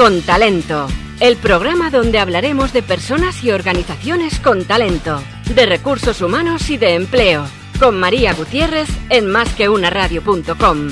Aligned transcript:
Con 0.00 0.22
Talento, 0.22 0.88
el 1.20 1.36
programa 1.36 1.90
donde 1.90 2.18
hablaremos 2.18 2.72
de 2.72 2.82
personas 2.82 3.44
y 3.44 3.50
organizaciones 3.50 4.40
con 4.40 4.64
talento, 4.64 5.22
de 5.54 5.66
recursos 5.66 6.22
humanos 6.22 6.70
y 6.70 6.78
de 6.78 6.94
empleo, 6.94 7.46
con 7.78 8.00
María 8.00 8.32
Gutiérrez 8.32 8.88
en 9.10 9.26
másqueunaradio.com. 9.26 10.88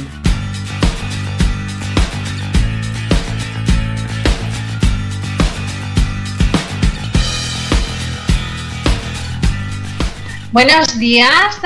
Buenos 10.53 10.99
días. 10.99 11.63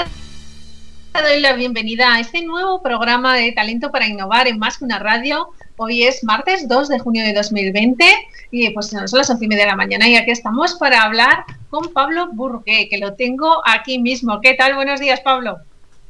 Te 1.12 1.22
doy 1.22 1.40
la 1.40 1.54
bienvenida 1.54 2.14
a 2.14 2.20
este 2.20 2.42
nuevo 2.42 2.80
programa 2.82 3.34
de 3.34 3.50
Talento 3.50 3.90
para 3.90 4.06
Innovar 4.06 4.46
en 4.46 4.60
Más 4.60 4.78
que 4.78 4.84
una 4.84 5.00
Radio. 5.00 5.50
Hoy 5.76 6.04
es 6.04 6.22
martes 6.22 6.68
2 6.68 6.88
de 6.88 6.98
junio 6.98 7.24
de 7.24 7.32
2020 7.32 8.04
y 8.50 8.70
pues 8.70 8.88
son 8.88 9.00
las 9.00 9.30
11 9.30 9.44
y 9.44 9.48
media 9.48 9.64
de 9.64 9.70
la 9.70 9.76
mañana 9.76 10.06
y 10.06 10.16
aquí 10.16 10.30
estamos 10.30 10.74
para 10.74 11.02
hablar 11.02 11.44
con 11.70 11.92
Pablo 11.92 12.28
Burgué, 12.32 12.88
que 12.88 12.98
lo 12.98 13.14
tengo 13.14 13.62
aquí 13.64 13.98
mismo. 13.98 14.40
¿Qué 14.40 14.54
tal? 14.54 14.74
Buenos 14.74 15.00
días, 15.00 15.20
Pablo. 15.20 15.58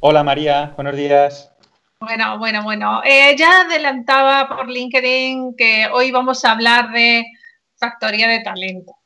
Hola, 0.01 0.23
María. 0.23 0.73
Buenos 0.75 0.97
días. 0.97 1.49
Bueno, 2.01 2.37
bueno, 2.37 2.63
bueno. 2.63 3.01
Eh, 3.05 3.35
ya 3.37 3.61
adelantaba 3.61 4.49
por 4.49 4.69
LinkedIn 4.69 5.55
que 5.55 5.87
hoy 5.93 6.11
vamos 6.11 6.43
a 6.43 6.51
hablar 6.51 6.91
de 6.91 7.23
factoría 7.77 8.27
de 8.27 8.41
talento 8.41 8.97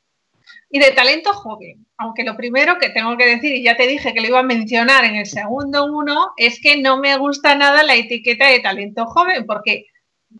y 0.70 0.80
de 0.80 0.90
talento 0.90 1.32
joven. 1.32 1.86
Aunque 1.98 2.24
lo 2.24 2.36
primero 2.36 2.78
que 2.78 2.90
tengo 2.90 3.16
que 3.16 3.26
decir, 3.26 3.54
y 3.54 3.62
ya 3.62 3.76
te 3.76 3.86
dije 3.86 4.12
que 4.12 4.20
lo 4.20 4.26
iba 4.26 4.40
a 4.40 4.44
mencionar 4.44 5.04
en 5.04 5.14
el 5.14 5.26
segundo 5.26 5.84
uno, 5.84 6.32
es 6.36 6.60
que 6.60 6.80
no 6.80 6.96
me 6.96 7.16
gusta 7.16 7.54
nada 7.54 7.84
la 7.84 7.94
etiqueta 7.94 8.48
de 8.48 8.60
talento 8.60 9.06
joven, 9.06 9.46
porque 9.46 9.86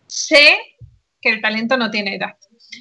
sé 0.07 0.59
que 1.21 1.31
el 1.31 1.41
talento 1.41 1.77
no 1.77 1.91
tiene 1.91 2.17
edad. 2.17 2.37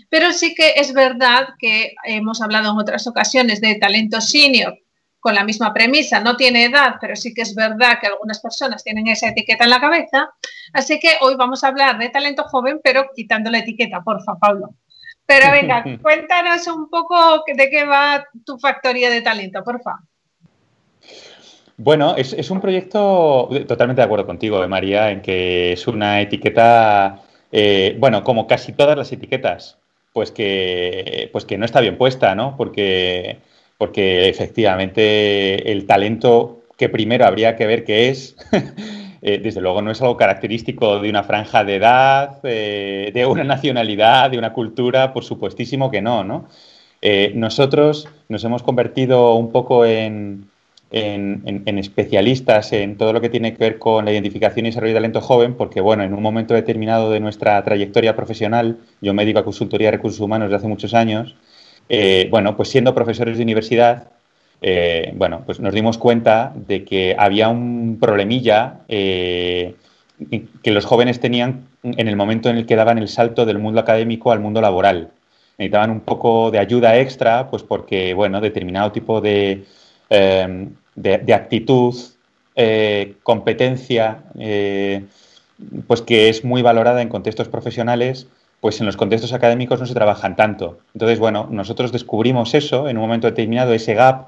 Pero 0.09 0.31
sí 0.31 0.53
que 0.53 0.73
es 0.75 0.93
verdad 0.93 1.49
que 1.59 1.93
hemos 2.03 2.41
hablado 2.41 2.71
en 2.71 2.77
otras 2.77 3.07
ocasiones 3.07 3.61
de 3.61 3.75
talento 3.75 4.21
senior 4.21 4.77
con 5.19 5.35
la 5.35 5.43
misma 5.43 5.73
premisa, 5.73 6.19
no 6.19 6.37
tiene 6.37 6.65
edad, 6.65 6.95
pero 7.01 7.15
sí 7.15 7.33
que 7.33 7.41
es 7.41 7.55
verdad 7.55 7.99
que 7.99 8.07
algunas 8.07 8.39
personas 8.39 8.83
tienen 8.83 9.07
esa 9.07 9.29
etiqueta 9.29 9.63
en 9.63 9.71
la 9.71 9.81
cabeza. 9.81 10.29
Así 10.73 10.99
que 10.99 11.17
hoy 11.21 11.35
vamos 11.35 11.63
a 11.63 11.69
hablar 11.69 11.97
de 11.97 12.09
talento 12.09 12.43
joven, 12.43 12.79
pero 12.83 13.09
quitando 13.15 13.49
la 13.49 13.59
etiqueta, 13.59 14.01
porfa, 14.01 14.35
Pablo. 14.39 14.75
Pero 15.25 15.51
venga, 15.51 15.83
cuéntanos 16.01 16.67
un 16.67 16.89
poco 16.89 17.43
de 17.45 17.69
qué 17.69 17.83
va 17.83 18.23
tu 18.45 18.57
factoría 18.59 19.09
de 19.09 19.21
talento, 19.21 19.63
por 19.63 19.81
favor. 19.81 20.01
Bueno, 21.79 22.15
es, 22.17 22.49
un 22.49 22.59
proyecto 22.59 23.49
totalmente 23.67 24.01
de 24.01 24.05
acuerdo 24.05 24.25
contigo, 24.25 24.63
eh, 24.63 24.67
María, 24.67 25.11
en 25.11 25.21
que 25.21 25.73
es 25.73 25.87
una 25.87 26.21
etiqueta, 26.21 27.21
eh, 27.51 27.95
bueno, 27.99 28.23
como 28.23 28.47
casi 28.47 28.73
todas 28.73 28.97
las 28.97 29.11
etiquetas, 29.11 29.77
pues 30.11 30.31
que, 30.31 31.29
pues 31.31 31.45
que 31.45 31.57
no 31.59 31.65
está 31.65 31.79
bien 31.79 31.97
puesta, 31.97 32.33
¿no? 32.33 32.57
Porque, 32.57 33.37
porque 33.77 34.27
efectivamente 34.27 35.71
el 35.71 35.85
talento 35.85 36.63
que 36.77 36.89
primero 36.89 37.25
habría 37.25 37.55
que 37.55 37.67
ver 37.67 37.83
qué 37.85 38.09
es 38.09 38.35
Eh, 39.23 39.39
desde 39.39 39.61
luego 39.61 39.81
no 39.81 39.89
es 39.89 39.99
algo 40.01 40.15
característico 40.15 40.99
de 40.99 41.09
una 41.09 41.23
franja 41.23 41.63
de 41.63 41.75
edad, 41.77 42.39
de 42.43 43.25
una 43.27 43.43
nacionalidad, 43.43 44.29
de 44.29 44.37
una 44.37 44.53
cultura, 44.53 45.11
por 45.11 45.23
supuestísimo 45.23 45.89
que 45.89 46.03
no, 46.03 46.23
¿no? 46.23 46.47
Nosotros 47.33 48.07
nos 48.29 48.43
hemos 48.43 48.61
convertido 48.61 49.33
un 49.33 49.51
poco 49.51 49.85
en, 49.85 50.47
especialistas 50.91 52.71
en 52.73 52.97
todo 52.97 53.13
lo 53.13 53.21
que 53.21 53.29
tiene 53.29 53.53
que 53.53 53.59
ver 53.59 53.79
con 53.79 54.05
la 54.05 54.11
identificación 54.11 54.65
y 54.65 54.69
desarrollo 54.69 54.93
de 54.93 54.97
talento 54.97 55.21
joven, 55.21 55.55
porque, 55.55 55.81
bueno, 55.81 56.03
en 56.03 56.13
un 56.13 56.21
momento 56.21 56.53
determinado 56.53 57.11
de 57.11 57.19
nuestra 57.19 57.61
trayectoria 57.63 58.15
profesional, 58.15 58.77
yo 59.01 59.13
me 59.13 59.23
dedico 59.23 59.39
a 59.39 59.43
consultoría 59.43 59.87
de 59.87 59.97
recursos 59.97 60.19
humanos 60.19 60.47
desde 60.47 60.57
hace 60.57 60.67
muchos 60.67 60.93
años, 60.93 61.35
bueno, 62.29 62.55
pues 62.55 62.69
siendo 62.69 62.93
profesores 62.93 63.37
de 63.37 63.43
universidad, 63.43 64.07
eh, 64.61 65.13
bueno, 65.15 65.43
pues 65.45 65.59
nos 65.59 65.73
dimos 65.73 65.97
cuenta 65.97 66.53
de 66.55 66.83
que 66.83 67.15
había 67.17 67.49
un 67.49 67.97
problemilla 67.99 68.79
eh, 68.87 69.75
que 70.63 70.71
los 70.71 70.85
jóvenes 70.85 71.19
tenían 71.19 71.67
en 71.83 72.07
el 72.07 72.15
momento 72.15 72.49
en 72.49 72.57
el 72.57 72.65
que 72.65 72.75
daban 72.75 72.97
el 72.97 73.07
salto 73.07 73.45
del 73.45 73.59
mundo 73.59 73.81
académico 73.81 74.31
al 74.31 74.39
mundo 74.39 74.61
laboral. 74.61 75.11
Necesitaban 75.57 75.91
un 75.91 76.01
poco 76.01 76.51
de 76.51 76.59
ayuda 76.59 76.97
extra, 76.97 77.49
pues 77.49 77.63
porque, 77.63 78.13
bueno, 78.13 78.41
determinado 78.41 78.91
tipo 78.91 79.21
de, 79.21 79.65
de, 80.97 81.33
actitud, 81.33 81.95
eh, 82.55 83.13
competencia, 83.23 84.23
pues 85.87 86.01
que 86.01 86.27
es 86.27 86.43
muy 86.43 86.61
valorada 86.61 87.01
en 87.01 87.07
contextos 87.07 87.47
profesionales, 87.47 88.27
pues 88.59 88.79
en 88.81 88.85
los 88.85 88.97
contextos 88.97 89.31
académicos 89.31 89.79
no 89.79 89.85
se 89.85 89.93
trabajan 89.93 90.35
tanto. 90.35 90.79
Entonces, 90.93 91.19
bueno, 91.19 91.47
nosotros 91.49 91.93
descubrimos 91.93 92.53
eso 92.53 92.89
en 92.89 92.97
un 92.97 93.03
momento 93.03 93.27
determinado, 93.27 93.73
ese 93.73 93.93
gap 93.93 94.27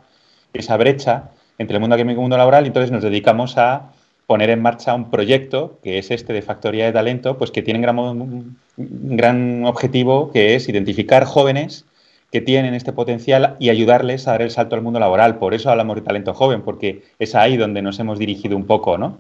esa 0.54 0.78
brecha 0.78 1.30
entre 1.58 1.76
el 1.76 1.82
mundo 1.82 1.96
académico 1.96 2.20
y 2.20 2.22
el 2.22 2.24
mundo 2.24 2.38
laboral 2.38 2.64
y 2.64 2.68
entonces 2.68 2.92
nos 2.92 3.04
dedicamos 3.04 3.58
a 3.58 3.92
poner 4.26 4.50
en 4.50 4.62
marcha 4.62 4.94
un 4.94 5.10
proyecto 5.10 5.80
que 5.84 5.98
es 5.98 6.12
este 6.12 6.34
de 6.34 6.42
Factoría 6.42 6.86
de 6.86 6.92
Talento, 6.92 7.38
pues 7.38 7.52
que 7.52 7.62
tiene 7.62 7.80
un 7.88 8.58
gran, 8.78 9.66
objetivo 9.66 10.32
que 10.32 10.56
es 10.56 10.70
identificar 10.70 11.26
jóvenes 11.26 11.86
que 12.32 12.42
tienen 12.42 12.74
este 12.74 12.94
potencial 12.94 13.56
y 13.60 13.70
ayudarles 13.70 14.28
a 14.28 14.32
dar 14.32 14.42
el 14.42 14.52
salto 14.52 14.76
al 14.76 14.82
mundo 14.82 15.00
laboral. 15.00 15.38
Por 15.38 15.54
eso 15.54 15.70
hablamos 15.70 15.96
de 15.96 16.02
talento 16.02 16.34
joven, 16.34 16.62
porque 16.62 17.04
es 17.18 17.36
ahí 17.36 17.58
donde 17.58 17.82
nos 17.82 18.00
hemos 18.00 18.20
dirigido 18.20 18.56
un 18.56 18.66
poco, 18.66 18.98
¿no? 18.98 19.18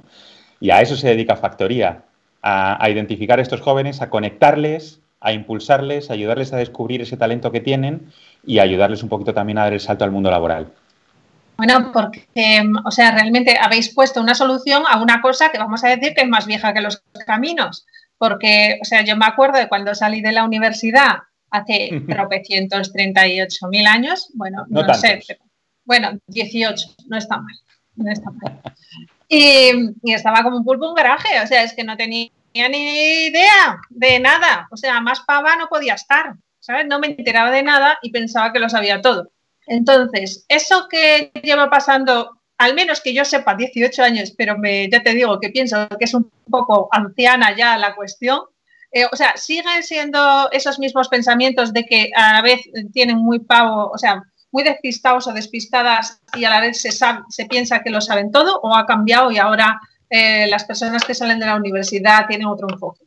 Y 0.59 0.71
a 0.71 0.81
eso 0.81 0.95
se 0.95 1.07
dedica 1.07 1.35
Factoría, 1.35 2.03
a, 2.41 2.83
a 2.83 2.89
identificar 2.89 3.39
a 3.39 3.41
estos 3.41 3.61
jóvenes, 3.61 4.01
a 4.01 4.09
conectarles, 4.09 4.99
a 5.21 5.33
impulsarles, 5.33 6.09
a 6.09 6.13
ayudarles 6.13 6.53
a 6.53 6.57
descubrir 6.57 7.01
ese 7.01 7.17
talento 7.17 7.51
que 7.51 7.61
tienen 7.61 8.11
y 8.45 8.59
ayudarles 8.59 9.03
un 9.03 9.09
poquito 9.09 9.33
también 9.33 9.57
a 9.57 9.63
dar 9.63 9.73
el 9.73 9.79
salto 9.79 10.03
al 10.03 10.11
mundo 10.11 10.29
laboral. 10.31 10.71
Bueno, 11.57 11.91
porque, 11.91 12.63
o 12.85 12.91
sea, 12.91 13.11
realmente 13.11 13.57
habéis 13.59 13.93
puesto 13.93 14.21
una 14.21 14.33
solución 14.33 14.83
a 14.89 15.01
una 15.01 15.21
cosa 15.21 15.51
que 15.51 15.57
vamos 15.57 15.83
a 15.83 15.89
decir 15.89 16.13
que 16.13 16.21
es 16.21 16.29
más 16.29 16.45
vieja 16.45 16.73
que 16.73 16.79
los 16.79 17.03
caminos. 17.25 17.85
Porque, 18.17 18.79
o 18.81 18.85
sea, 18.85 19.03
yo 19.03 19.17
me 19.17 19.25
acuerdo 19.25 19.57
de 19.57 19.67
cuando 19.67 19.93
salí 19.93 20.21
de 20.21 20.31
la 20.31 20.45
universidad 20.45 21.23
hace 21.51 22.01
tropecientos 22.09 22.91
mil 23.69 23.87
años, 23.87 24.29
bueno, 24.33 24.65
no, 24.69 24.93
sé, 24.93 25.21
bueno, 25.85 26.19
18, 26.27 26.95
no 27.07 27.17
está 27.17 27.37
mal, 27.37 27.55
no 27.95 28.11
está 28.11 28.31
mal. 28.31 28.61
Y, 29.27 29.71
y, 30.03 30.13
estaba 30.13 30.43
como 30.43 30.57
un 30.57 30.65
pulpo 30.65 30.85
en 30.85 30.89
un 30.89 30.95
garaje, 30.95 31.39
o 31.43 31.47
sea, 31.47 31.63
es 31.63 31.73
que 31.73 31.83
no 31.83 31.95
tenía 31.95 32.31
ni 32.53 33.25
idea 33.27 33.79
de 33.89 34.19
nada, 34.19 34.67
o 34.71 34.77
sea, 34.77 34.99
más 35.01 35.21
pava 35.21 35.55
no 35.55 35.67
podía 35.67 35.93
estar, 35.93 36.33
¿sabes? 36.59 36.87
No 36.87 36.99
me 36.99 37.07
enteraba 37.07 37.51
de 37.51 37.63
nada 37.63 37.99
y 38.01 38.11
pensaba 38.11 38.51
que 38.51 38.59
lo 38.59 38.69
sabía 38.69 39.01
todo. 39.01 39.31
Entonces, 39.67 40.45
eso 40.47 40.87
que 40.89 41.31
lleva 41.43 41.69
pasando, 41.69 42.39
al 42.57 42.73
menos 42.73 43.01
que 43.01 43.13
yo 43.13 43.23
sepa, 43.23 43.55
18 43.55 44.03
años, 44.03 44.33
pero 44.35 44.57
me, 44.57 44.89
ya 44.89 45.03
te 45.03 45.13
digo 45.13 45.39
que 45.39 45.49
pienso 45.49 45.87
que 45.89 46.05
es 46.05 46.13
un 46.13 46.29
poco 46.49 46.89
anciana 46.91 47.55
ya 47.55 47.77
la 47.77 47.95
cuestión, 47.95 48.41
eh, 48.91 49.05
o 49.11 49.15
sea, 49.15 49.37
siguen 49.37 49.83
siendo 49.83 50.49
esos 50.51 50.79
mismos 50.79 51.09
pensamientos 51.09 51.73
de 51.73 51.85
que 51.85 52.09
a 52.15 52.33
la 52.33 52.41
vez 52.41 52.61
tienen 52.91 53.17
muy 53.17 53.39
pavo, 53.39 53.91
o 53.93 53.97
sea, 53.97 54.23
muy 54.51 54.63
despistados 54.63 55.27
o 55.27 55.33
despistadas 55.33 56.21
y 56.35 56.43
a 56.45 56.49
la 56.49 56.59
vez 56.59 56.81
se, 56.81 56.91
se 56.91 57.45
piensa 57.45 57.83
que 57.83 57.91
lo 57.91 58.01
saben 58.01 58.31
todo 58.31 58.59
o 58.61 58.75
ha 58.75 58.87
cambiado 58.87 59.29
y 59.29 59.37
ahora 59.37 59.79
eh, 60.09 60.47
las 60.47 60.63
personas 60.63 61.03
que 61.03 61.13
salen 61.13 61.39
de 61.39 61.45
la 61.45 61.55
universidad 61.55 62.25
tienen 62.27 62.47
otro 62.47 62.67
enfoque? 62.67 63.01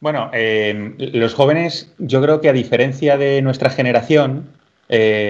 Bueno, 0.00 0.30
eh, 0.32 0.94
los 0.98 1.34
jóvenes, 1.34 1.92
yo 1.98 2.20
creo 2.20 2.40
que 2.40 2.48
a 2.48 2.52
diferencia 2.52 3.16
de 3.16 3.42
nuestra 3.42 3.70
generación, 3.70 4.48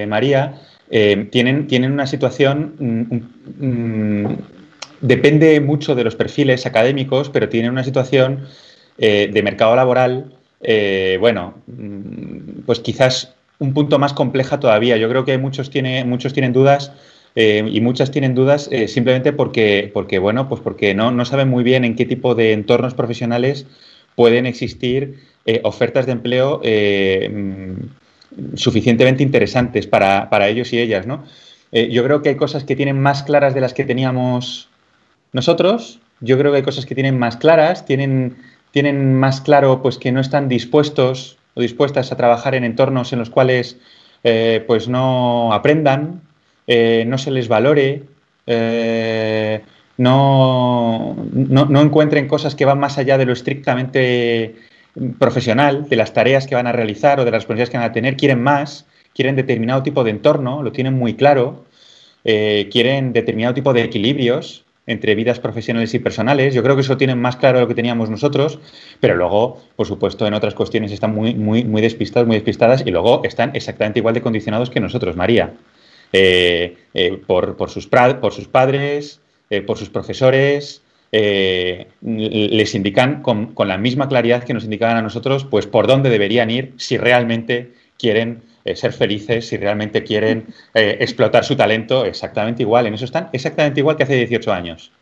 María, 0.08 0.60
tienen, 0.88 1.66
tienen 1.66 1.92
una 1.92 2.06
situación, 2.06 2.76
mm, 2.78 3.64
mm, 3.66 4.38
depende 5.00 5.60
mucho 5.60 5.94
de 5.94 6.04
los 6.04 6.16
perfiles 6.16 6.64
académicos, 6.64 7.28
pero 7.28 7.48
tienen 7.48 7.72
una 7.72 7.84
situación 7.84 8.46
eh, 8.98 9.30
de 9.32 9.42
mercado 9.42 9.74
laboral, 9.76 10.34
bueno, 11.20 11.54
mm, 11.66 12.62
pues 12.66 12.80
quizás 12.80 13.34
un 13.58 13.72
punto 13.72 13.98
más 13.98 14.12
compleja 14.12 14.60
todavía. 14.60 14.96
Yo 14.96 15.08
creo 15.08 15.24
que 15.24 15.38
muchos, 15.38 15.70
tiene, 15.70 16.04
muchos 16.04 16.32
tienen 16.32 16.52
dudas. 16.52 16.92
y 17.36 17.80
muchas 17.80 18.10
tienen 18.10 18.34
dudas 18.34 18.68
simplemente 18.88 19.32
porque, 19.32 19.90
porque, 19.94 20.18
bueno, 20.18 20.48
pues 20.48 20.60
porque 20.60 20.94
no, 20.94 21.12
no, 21.12 21.24
saben 21.24 21.48
muy 21.48 21.62
bien 21.62 21.84
en 21.84 21.94
qué 21.94 22.04
tipo 22.04 22.34
de 22.34 22.52
entornos 22.52 22.94
profesionales 22.94 23.66
pueden 24.16 24.46
existir 24.46 25.20
ofertas 25.62 26.06
de 26.06 26.12
empleo 26.12 26.60
suficientemente 28.54 29.22
interesantes 29.22 29.86
para, 29.86 30.48
ellos 30.48 30.72
y 30.72 30.78
ellas, 30.78 31.06
¿no? 31.06 31.24
Eh, 31.72 31.88
yo 31.90 32.02
creo 32.04 32.22
que 32.22 32.30
hay 32.30 32.36
cosas 32.36 32.64
que 32.64 32.76
tienen 32.76 33.00
más 33.00 33.22
claras 33.22 33.54
de 33.54 33.60
las 33.60 33.74
que 33.74 33.84
teníamos 33.84 34.68
nosotros. 35.32 36.00
Yo 36.20 36.38
creo 36.38 36.50
que 36.50 36.58
hay 36.58 36.62
cosas 36.62 36.86
que 36.86 36.94
tienen 36.94 37.18
más 37.18 37.36
claras, 37.36 37.84
tienen, 37.84 38.36
tienen 38.70 39.15
más 39.15 39.41
claro 39.41 39.82
pues 39.82 39.99
que 39.99 40.12
no 40.12 40.20
están 40.20 40.49
dispuestos 40.49 41.38
o 41.55 41.61
dispuestas 41.61 42.12
a 42.12 42.17
trabajar 42.17 42.55
en 42.55 42.65
entornos 42.65 43.12
en 43.12 43.19
los 43.19 43.31
cuales 43.31 43.79
eh, 44.25 44.65
pues 44.67 44.88
no 44.88 45.53
aprendan, 45.53 46.23
eh, 46.67 47.05
no 47.06 47.19
se 47.19 47.31
les 47.31 47.49
valore, 47.49 48.03
no, 49.99 51.17
no, 51.32 51.65
no, 51.67 51.81
encuentren 51.82 52.29
cosas 52.29 52.55
que 52.55 52.65
van 52.65 52.79
más 52.79 52.97
allá 52.99 53.19
de 53.19 53.26
lo 53.26 53.32
estrictamente 53.32 54.55
profesional, 55.19 55.88
de 55.88 55.97
las 55.97 56.12
tareas 56.12 56.47
que 56.47 56.55
van 56.55 56.67
a 56.67 56.73
realizar 56.73 57.20
o 57.20 57.25
de 57.25 57.31
las 57.31 57.43
responsabilidades 57.43 57.70
que 57.70 57.76
van 57.79 57.91
a 57.91 57.93
tener, 57.93 58.17
quieren 58.17 58.43
más, 58.43 58.87
quieren 59.15 59.37
determinado 59.37 59.82
tipo 59.82 60.05
de 60.05 60.11
entorno, 60.11 60.62
lo 60.62 60.73
tienen 60.73 60.94
muy 60.94 61.15
claro, 61.15 61.65
eh, 62.25 62.69
quieren 62.70 63.12
determinado 63.12 63.55
tipo 63.55 63.73
de 63.73 63.82
equilibrios 63.82 64.65
entre 64.88 65.14
vidas 65.14 65.38
profesionales 65.38 65.94
y 65.94 66.00
personales. 66.00 66.55
Yo 66.55 66.62
creo 66.64 66.75
que 66.75 66.81
eso 66.81 66.96
tienen 66.96 67.20
más 67.20 67.37
claro 67.37 67.61
lo 67.61 67.69
que 67.69 67.75
teníamos 67.75 68.11
nosotros, 68.11 68.58
pero 68.99 69.14
luego, 69.14 69.62
por 69.76 69.87
supuesto, 69.87 70.26
en 70.26 70.35
otras 70.35 70.55
cuestiones 70.55 70.90
están 70.90 71.14
muy, 71.14 71.35
muy, 71.35 71.62
muy 71.62 71.81
despistados, 71.81 72.26
muy 72.26 72.37
despistadas 72.37 72.82
y 72.85 72.90
luego 72.90 73.23
están 73.23 73.52
exactamente 73.55 74.00
igual 74.00 74.14
de 74.14 74.23
condicionados 74.23 74.70
que 74.70 74.81
nosotros, 74.81 75.14
María. 75.14 75.55
Eh, 76.12 76.76
eh, 76.94 77.20
por, 77.26 77.55
sus 77.69 77.87
padres, 77.87 79.20
por 79.67 79.79
sus 79.79 79.90
profesores, 79.90 80.82
les 81.12 82.75
indican 82.75 83.23
con, 83.23 83.55
con, 83.55 83.69
la 83.69 83.79
misma 83.79 84.08
claridad 84.08 84.43
que 84.43 84.55
nos 84.55 84.64
indicaban 84.64 84.96
a 84.96 85.02
nosotros, 85.02 85.44
pues 85.44 85.67
por 85.67 85.87
dónde 85.87 86.11
deberían 86.11 86.50
ir 86.50 86.73
si 86.76 86.96
realmente 86.96 87.73
quieren 87.99 88.43
eh, 88.70 88.76
ser 88.76 88.93
felices, 88.93 89.49
si 89.49 89.56
realmente 89.56 90.03
quieren 90.03 90.47
eh, 90.75 90.99
explotar 91.00 91.44
su 91.44 91.56
talento, 91.56 92.05
exactamente 92.05 92.62
igual. 92.62 92.87
En 92.87 92.94
eso 92.94 93.05
están 93.05 93.29
exactamente 93.32 93.81
igual 93.81 93.97
que 93.97 94.03
hace 94.03 94.15
18 94.15 94.53
años. 94.53 94.93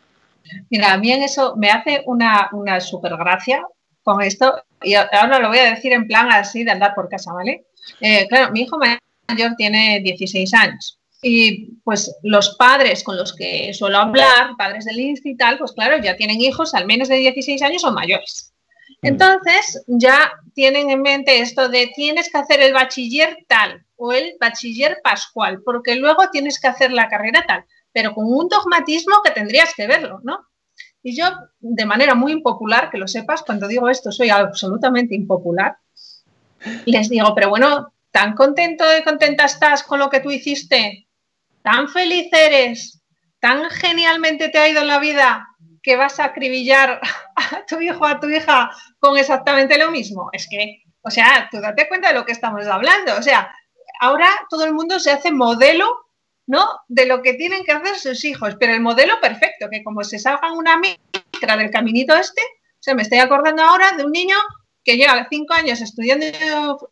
Mira, 0.69 0.93
a 0.93 0.97
mí 0.97 1.11
en 1.11 1.23
eso 1.23 1.55
me 1.57 1.69
hace 1.69 2.03
una, 2.05 2.49
una 2.53 2.79
super 2.79 3.15
gracia 3.17 3.61
con 4.03 4.21
esto, 4.21 4.63
y 4.81 4.93
ahora 4.93 5.39
lo 5.39 5.49
voy 5.49 5.57
a 5.57 5.71
decir 5.71 5.91
en 5.91 6.07
plan 6.07 6.31
así 6.31 6.63
de 6.63 6.71
andar 6.71 6.95
por 6.95 7.09
casa, 7.09 7.33
¿vale? 7.33 7.65
Eh, 7.99 8.25
claro, 8.29 8.53
mi 8.53 8.61
hijo 8.61 8.77
mayor 8.77 9.55
tiene 9.57 9.99
16 10.01 10.53
años 10.53 10.97
y 11.21 11.71
pues 11.83 12.15
los 12.23 12.55
padres 12.57 13.03
con 13.03 13.17
los 13.17 13.35
que 13.35 13.73
suelo 13.73 13.97
hablar, 13.97 14.51
padres 14.57 14.85
del 14.85 14.99
INSTI 14.99 15.31
y 15.31 15.37
tal, 15.37 15.57
pues 15.57 15.71
claro, 15.73 16.01
ya 16.01 16.15
tienen 16.15 16.39
hijos 16.41 16.73
al 16.73 16.85
menos 16.85 17.07
de 17.07 17.17
16 17.17 17.61
años 17.61 17.83
o 17.83 17.91
mayores. 17.91 18.53
Mm. 19.01 19.07
Entonces 19.07 19.83
ya 19.87 20.31
tienen 20.53 20.89
en 20.89 21.01
mente 21.01 21.39
esto 21.39 21.69
de 21.69 21.91
tienes 21.95 22.31
que 22.31 22.37
hacer 22.37 22.61
el 22.61 22.73
bachiller 22.73 23.37
tal 23.47 23.85
o 23.95 24.11
el 24.13 24.35
bachiller 24.39 24.99
pascual, 25.03 25.61
porque 25.63 25.95
luego 25.95 26.29
tienes 26.31 26.59
que 26.59 26.67
hacer 26.67 26.91
la 26.91 27.09
carrera 27.09 27.43
tal, 27.47 27.65
pero 27.91 28.13
con 28.13 28.25
un 28.25 28.47
dogmatismo 28.47 29.21
que 29.23 29.31
tendrías 29.31 29.73
que 29.75 29.87
verlo, 29.87 30.19
¿no? 30.23 30.47
Y 31.03 31.15
yo, 31.15 31.25
de 31.59 31.85
manera 31.85 32.15
muy 32.15 32.31
impopular, 32.31 32.89
que 32.89 32.97
lo 32.97 33.07
sepas, 33.07 33.43
cuando 33.43 33.67
digo 33.67 33.89
esto 33.89 34.11
soy 34.11 34.29
absolutamente 34.29 35.15
impopular, 35.15 35.77
les 36.85 37.09
digo, 37.09 37.33
pero 37.33 37.49
bueno, 37.49 37.93
tan 38.11 38.33
contento 38.33 38.83
y 38.97 39.03
contenta 39.03 39.45
estás 39.45 39.83
con 39.83 39.99
lo 39.99 40.09
que 40.09 40.19
tú 40.19 40.31
hiciste, 40.31 41.07
tan 41.61 41.87
feliz 41.87 42.27
eres, 42.31 43.01
tan 43.39 43.69
genialmente 43.69 44.49
te 44.49 44.57
ha 44.57 44.67
ido 44.67 44.81
en 44.81 44.87
la 44.87 44.99
vida, 44.99 45.47
que 45.81 45.95
vas 45.95 46.19
a 46.19 46.25
acribillar 46.25 46.99
a 47.35 47.65
tu 47.65 47.79
hijo, 47.79 48.05
a 48.05 48.19
tu 48.19 48.27
hija 48.27 48.71
con 48.99 49.17
exactamente 49.17 49.77
lo 49.77 49.91
mismo. 49.91 50.29
Es 50.31 50.47
que, 50.49 50.83
o 51.01 51.09
sea, 51.09 51.47
tú 51.51 51.59
date 51.59 51.87
cuenta 51.87 52.09
de 52.09 52.15
lo 52.15 52.25
que 52.25 52.31
estamos 52.31 52.65
hablando. 52.67 53.15
O 53.17 53.21
sea, 53.21 53.53
ahora 53.99 54.29
todo 54.49 54.65
el 54.65 54.73
mundo 54.73 54.99
se 54.99 55.11
hace 55.11 55.31
modelo, 55.31 55.87
¿no? 56.45 56.67
De 56.87 57.05
lo 57.05 57.21
que 57.21 57.33
tienen 57.33 57.63
que 57.63 57.71
hacer 57.71 57.97
sus 57.97 58.23
hijos, 58.25 58.55
pero 58.59 58.73
el 58.73 58.81
modelo 58.81 59.19
perfecto, 59.21 59.67
que 59.69 59.83
como 59.83 60.03
se 60.03 60.19
salgan 60.19 60.53
una 60.53 60.77
micra 60.77 61.57
del 61.57 61.71
caminito 61.71 62.15
este, 62.15 62.41
o 62.41 62.83
sea, 62.83 62.95
me 62.95 63.01
estoy 63.01 63.19
acordando 63.19 63.63
ahora 63.63 63.91
de 63.93 64.05
un 64.05 64.11
niño 64.11 64.37
que 64.83 64.95
lleva 64.95 65.27
cinco 65.29 65.53
años 65.53 65.81
estudiando 65.81 66.25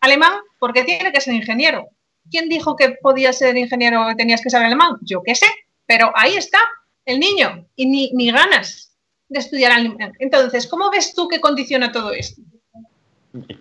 alemán 0.02 0.34
porque 0.60 0.84
tiene 0.84 1.12
que 1.12 1.22
ser 1.22 1.34
ingeniero. 1.34 1.88
¿Quién 2.30 2.50
dijo 2.50 2.76
que 2.76 2.90
podía 3.02 3.32
ser 3.32 3.56
ingeniero 3.56 4.06
o 4.06 4.16
tenías 4.16 4.42
que 4.42 4.50
saber 4.50 4.68
alemán? 4.68 4.98
Yo 5.02 5.22
qué 5.24 5.36
sé, 5.36 5.48
pero 5.86 6.12
ahí 6.16 6.36
está 6.36 6.60
el 7.06 7.20
niño 7.20 7.68
y 7.76 7.86
ni, 7.86 8.12
ni 8.14 8.32
ganas 8.32 8.96
de 9.30 9.40
estudiar 9.40 9.72
alemán. 9.72 10.14
Entonces, 10.20 10.68
¿cómo 10.68 10.90
ves 10.90 11.14
tú 11.14 11.28
que 11.28 11.40
condiciona 11.40 11.92
todo 11.92 12.12
esto? 12.12 12.42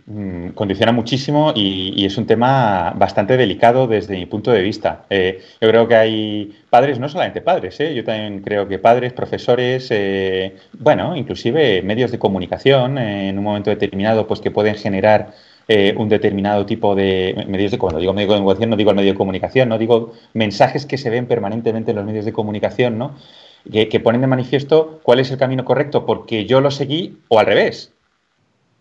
Mm, 0.06 0.50
condiciona 0.50 0.92
muchísimo 0.92 1.52
y, 1.54 2.04
es 2.04 2.16
un 2.16 2.26
tema 2.26 2.92
bastante 2.96 3.36
delicado 3.36 3.86
desde 3.88 4.16
mi 4.16 4.26
punto 4.26 4.52
de 4.52 4.62
vista. 4.62 5.04
Eh, 5.10 5.42
yo 5.60 5.68
creo 5.68 5.88
que 5.88 5.96
hay 5.96 6.58
padres, 6.70 6.98
no 7.00 7.08
solamente 7.08 7.40
padres, 7.40 7.80
eh, 7.80 7.94
yo 7.94 8.04
también 8.04 8.40
creo 8.40 8.68
que 8.68 8.78
padres, 8.78 9.12
profesores, 9.12 9.88
eh, 9.90 10.56
bueno, 10.74 11.16
inclusive 11.16 11.82
medios 11.82 12.12
de 12.12 12.18
comunicación 12.18 12.98
en 12.98 13.36
un 13.36 13.44
momento 13.44 13.70
determinado, 13.70 14.26
pues 14.28 14.40
que 14.40 14.50
pueden 14.52 14.76
generar 14.76 15.34
un 15.68 16.08
determinado 16.08 16.66
tipo 16.66 16.94
de 16.94 17.46
medios 17.48 17.72
de 17.72 17.78
cuando 17.78 17.98
digo 17.98 18.12
medio 18.12 18.28
de 18.28 18.34
comunicación 18.36 18.70
no 18.70 18.76
digo 18.76 18.90
el 18.90 18.96
medio 18.96 19.12
de 19.12 19.18
comunicación, 19.18 19.68
no 19.70 19.78
digo 19.78 20.12
mensajes 20.34 20.84
que 20.84 20.98
se 20.98 21.08
ven 21.08 21.26
permanentemente 21.26 21.92
en 21.92 21.96
los 21.96 22.04
medios 22.04 22.26
de 22.26 22.32
comunicación, 22.32 22.98
¿no? 22.98 23.14
que, 23.70 24.00
ponen 24.00 24.20
de 24.20 24.26
manifiesto 24.26 25.00
cuál 25.02 25.20
es 25.20 25.30
el 25.30 25.38
camino 25.38 25.64
correcto, 25.64 26.04
porque 26.04 26.44
yo 26.44 26.60
lo 26.60 26.70
seguí 26.70 27.18
o 27.28 27.38
al 27.38 27.46
revés, 27.46 27.92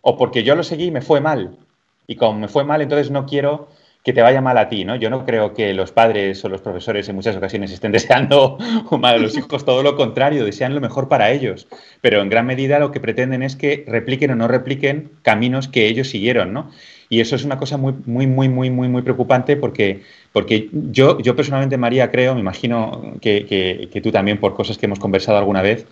o 0.01 0.17
porque 0.17 0.43
yo 0.43 0.55
lo 0.55 0.63
seguí 0.63 0.85
y 0.85 0.91
me 0.91 1.01
fue 1.01 1.21
mal. 1.21 1.57
Y 2.05 2.15
como 2.15 2.39
me 2.39 2.47
fue 2.47 2.65
mal, 2.65 2.81
entonces 2.81 3.09
no 3.09 3.25
quiero 3.25 3.69
que 4.03 4.11
te 4.11 4.21
vaya 4.21 4.41
mal 4.41 4.57
a 4.57 4.67
ti, 4.67 4.83
¿no? 4.83 4.97
Yo 4.97 5.09
no 5.09 5.25
creo 5.25 5.53
que 5.53 5.73
los 5.73 5.93
padres 5.93 6.43
o 6.43 6.49
los 6.49 6.61
profesores 6.61 7.07
en 7.07 7.15
muchas 7.15 7.37
ocasiones 7.37 7.71
estén 7.71 7.91
deseando 7.93 8.57
mal 8.91 9.15
a 9.15 9.17
los 9.17 9.37
hijos, 9.37 9.63
todo 9.63 9.81
lo 9.81 9.95
contrario, 9.95 10.43
desean 10.43 10.75
lo 10.75 10.81
mejor 10.81 11.07
para 11.07 11.31
ellos. 11.31 11.67
Pero 12.01 12.21
en 12.21 12.29
gran 12.29 12.45
medida 12.45 12.79
lo 12.79 12.91
que 12.91 12.99
pretenden 12.99 13.43
es 13.43 13.55
que 13.55 13.85
repliquen 13.87 14.31
o 14.31 14.35
no 14.35 14.47
repliquen 14.49 15.11
caminos 15.21 15.69
que 15.69 15.87
ellos 15.87 16.09
siguieron, 16.09 16.53
¿no? 16.53 16.69
Y 17.07 17.21
eso 17.21 17.35
es 17.35 17.45
una 17.45 17.57
cosa 17.57 17.77
muy, 17.77 17.93
muy, 18.05 18.27
muy, 18.27 18.49
muy, 18.49 18.69
muy, 18.69 18.89
muy 18.89 19.03
preocupante 19.03 19.55
porque, 19.55 20.01
porque 20.31 20.69
yo, 20.71 21.19
yo 21.19 21.35
personalmente, 21.35 21.77
María, 21.77 22.09
creo, 22.11 22.33
me 22.33 22.41
imagino 22.41 23.13
que, 23.21 23.45
que, 23.91 24.01
tú 24.01 24.11
también, 24.11 24.39
por 24.39 24.55
cosas 24.55 24.77
que 24.77 24.87
hemos 24.87 24.99
conversado 24.99 25.37
alguna 25.37 25.61
vez, 25.61 25.85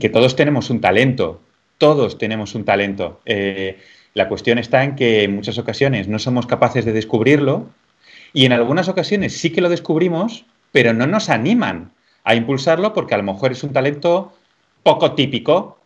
que 0.00 0.08
todos 0.08 0.36
tenemos 0.36 0.70
un 0.70 0.80
talento, 0.80 1.42
todos 1.76 2.16
tenemos 2.16 2.54
un 2.54 2.64
talento. 2.64 3.20
Eh, 3.26 3.76
la 4.18 4.28
cuestión 4.28 4.58
está 4.58 4.84
en 4.84 4.96
que 4.96 5.22
en 5.22 5.36
muchas 5.36 5.58
ocasiones 5.58 6.08
no 6.08 6.18
somos 6.18 6.46
capaces 6.46 6.84
de 6.84 6.92
descubrirlo 6.92 7.68
y 8.32 8.44
en 8.44 8.52
algunas 8.52 8.88
ocasiones 8.88 9.38
sí 9.38 9.50
que 9.50 9.60
lo 9.60 9.68
descubrimos, 9.68 10.44
pero 10.72 10.92
no 10.92 11.06
nos 11.06 11.30
animan 11.30 11.92
a 12.24 12.34
impulsarlo 12.34 12.92
porque 12.92 13.14
a 13.14 13.18
lo 13.18 13.22
mejor 13.22 13.52
es 13.52 13.62
un 13.62 13.72
talento 13.72 14.34
poco 14.82 15.12
típico, 15.12 15.78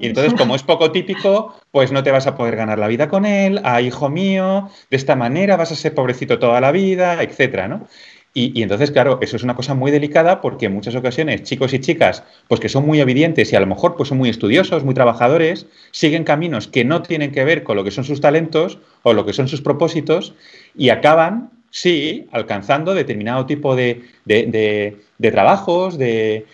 y 0.00 0.06
entonces, 0.06 0.32
como 0.32 0.54
es 0.54 0.62
poco 0.62 0.92
típico, 0.92 1.54
pues 1.70 1.92
no 1.92 2.02
te 2.02 2.10
vas 2.10 2.26
a 2.26 2.36
poder 2.36 2.56
ganar 2.56 2.78
la 2.78 2.88
vida 2.88 3.08
con 3.08 3.26
él, 3.26 3.60
a 3.64 3.82
hijo 3.82 4.08
mío, 4.08 4.70
de 4.90 4.96
esta 4.96 5.14
manera 5.14 5.56
vas 5.56 5.72
a 5.72 5.76
ser 5.76 5.94
pobrecito 5.94 6.38
toda 6.38 6.60
la 6.60 6.72
vida, 6.72 7.22
etcétera, 7.22 7.68
¿no? 7.68 7.86
Y, 8.36 8.60
entonces, 8.62 8.90
claro, 8.90 9.20
eso 9.22 9.36
es 9.36 9.44
una 9.44 9.54
cosa 9.54 9.74
muy 9.74 9.92
delicada 9.92 10.40
porque 10.40 10.66
en 10.66 10.74
muchas 10.74 10.96
ocasiones 10.96 11.44
chicos 11.44 11.72
y 11.72 11.78
chicas, 11.78 12.24
pues 12.48 12.60
que 12.60 12.68
son 12.68 12.84
muy 12.84 13.00
obedientes 13.00 13.52
y 13.52 13.56
a 13.56 13.60
lo 13.60 13.66
mejor 13.68 13.94
pues 13.94 14.08
son 14.08 14.18
muy 14.18 14.28
estudiosos, 14.28 14.82
muy 14.82 14.92
trabajadores, 14.92 15.66
siguen 15.92 16.24
caminos 16.24 16.66
que 16.66 16.84
no 16.84 17.00
tienen 17.02 17.30
que 17.30 17.44
ver 17.44 17.62
con 17.62 17.76
lo 17.76 17.84
que 17.84 17.92
son 17.92 18.02
sus 18.02 18.20
talentos 18.20 18.78
o 19.04 19.12
lo 19.12 19.24
que 19.24 19.32
son 19.32 19.46
sus 19.46 19.60
propósitos 19.60 20.34
y 20.76 20.88
acaban, 20.88 21.50
sí, 21.70 22.26
alcanzando 22.32 22.92
determinado 22.94 23.46
tipo 23.46 23.76
de, 23.76 24.02
de, 24.24 24.96
de 25.18 25.30
trabajos, 25.30 25.96
de, 25.96 26.46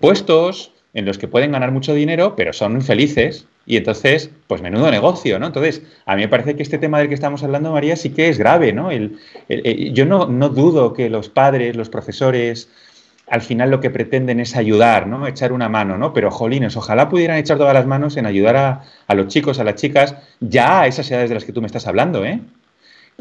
puestos, 0.00 0.72
en 0.94 1.04
los 1.04 1.18
que 1.18 1.28
pueden 1.28 1.52
ganar 1.52 1.72
mucho 1.72 1.92
dinero, 1.92 2.34
pero 2.36 2.52
son 2.52 2.76
infelices. 2.76 3.46
Y 3.66 3.76
entonces, 3.76 4.30
pues 4.46 4.62
menudo 4.62 4.90
negocio, 4.90 5.38
¿no? 5.38 5.46
Entonces, 5.46 5.82
a 6.06 6.14
mí 6.14 6.22
me 6.22 6.28
parece 6.28 6.54
que 6.54 6.62
este 6.62 6.78
tema 6.78 6.98
del 6.98 7.08
que 7.08 7.14
estamos 7.14 7.42
hablando, 7.42 7.72
María, 7.72 7.96
sí 7.96 8.10
que 8.10 8.28
es 8.28 8.38
grave, 8.38 8.72
¿no? 8.72 8.90
yo 8.92 10.06
no, 10.06 10.26
no, 10.26 10.48
dudo 10.50 10.92
que 10.92 11.10
los 11.10 11.28
padres, 11.28 11.74
los 11.74 11.88
profesores, 11.88 12.68
al 13.26 13.40
final 13.40 13.70
lo 13.70 13.80
que 13.80 13.90
pretenden 13.90 14.38
es 14.38 14.54
ayudar, 14.54 15.06
¿no? 15.06 15.26
Echar 15.26 15.52
una 15.52 15.70
mano, 15.70 15.96
¿no? 15.96 16.12
Pero, 16.12 16.30
jolines, 16.30 16.76
ojalá 16.76 17.08
pudieran 17.08 17.38
echar 17.38 17.56
todas 17.56 17.74
las 17.74 17.86
manos 17.86 18.16
en 18.18 18.26
ayudar 18.26 18.56
a, 18.56 18.82
a 19.06 19.14
los 19.14 19.28
chicos, 19.28 19.58
a 19.58 19.64
las 19.64 19.76
chicas, 19.76 20.14
ya 20.40 20.82
a 20.82 20.86
esas 20.86 21.10
edades 21.10 21.30
de 21.30 21.34
las 21.34 21.44
que 21.44 21.52
tú 21.52 21.62
me 21.62 21.66
estás 21.66 21.86
hablando, 21.86 22.24
¿eh? 22.24 22.40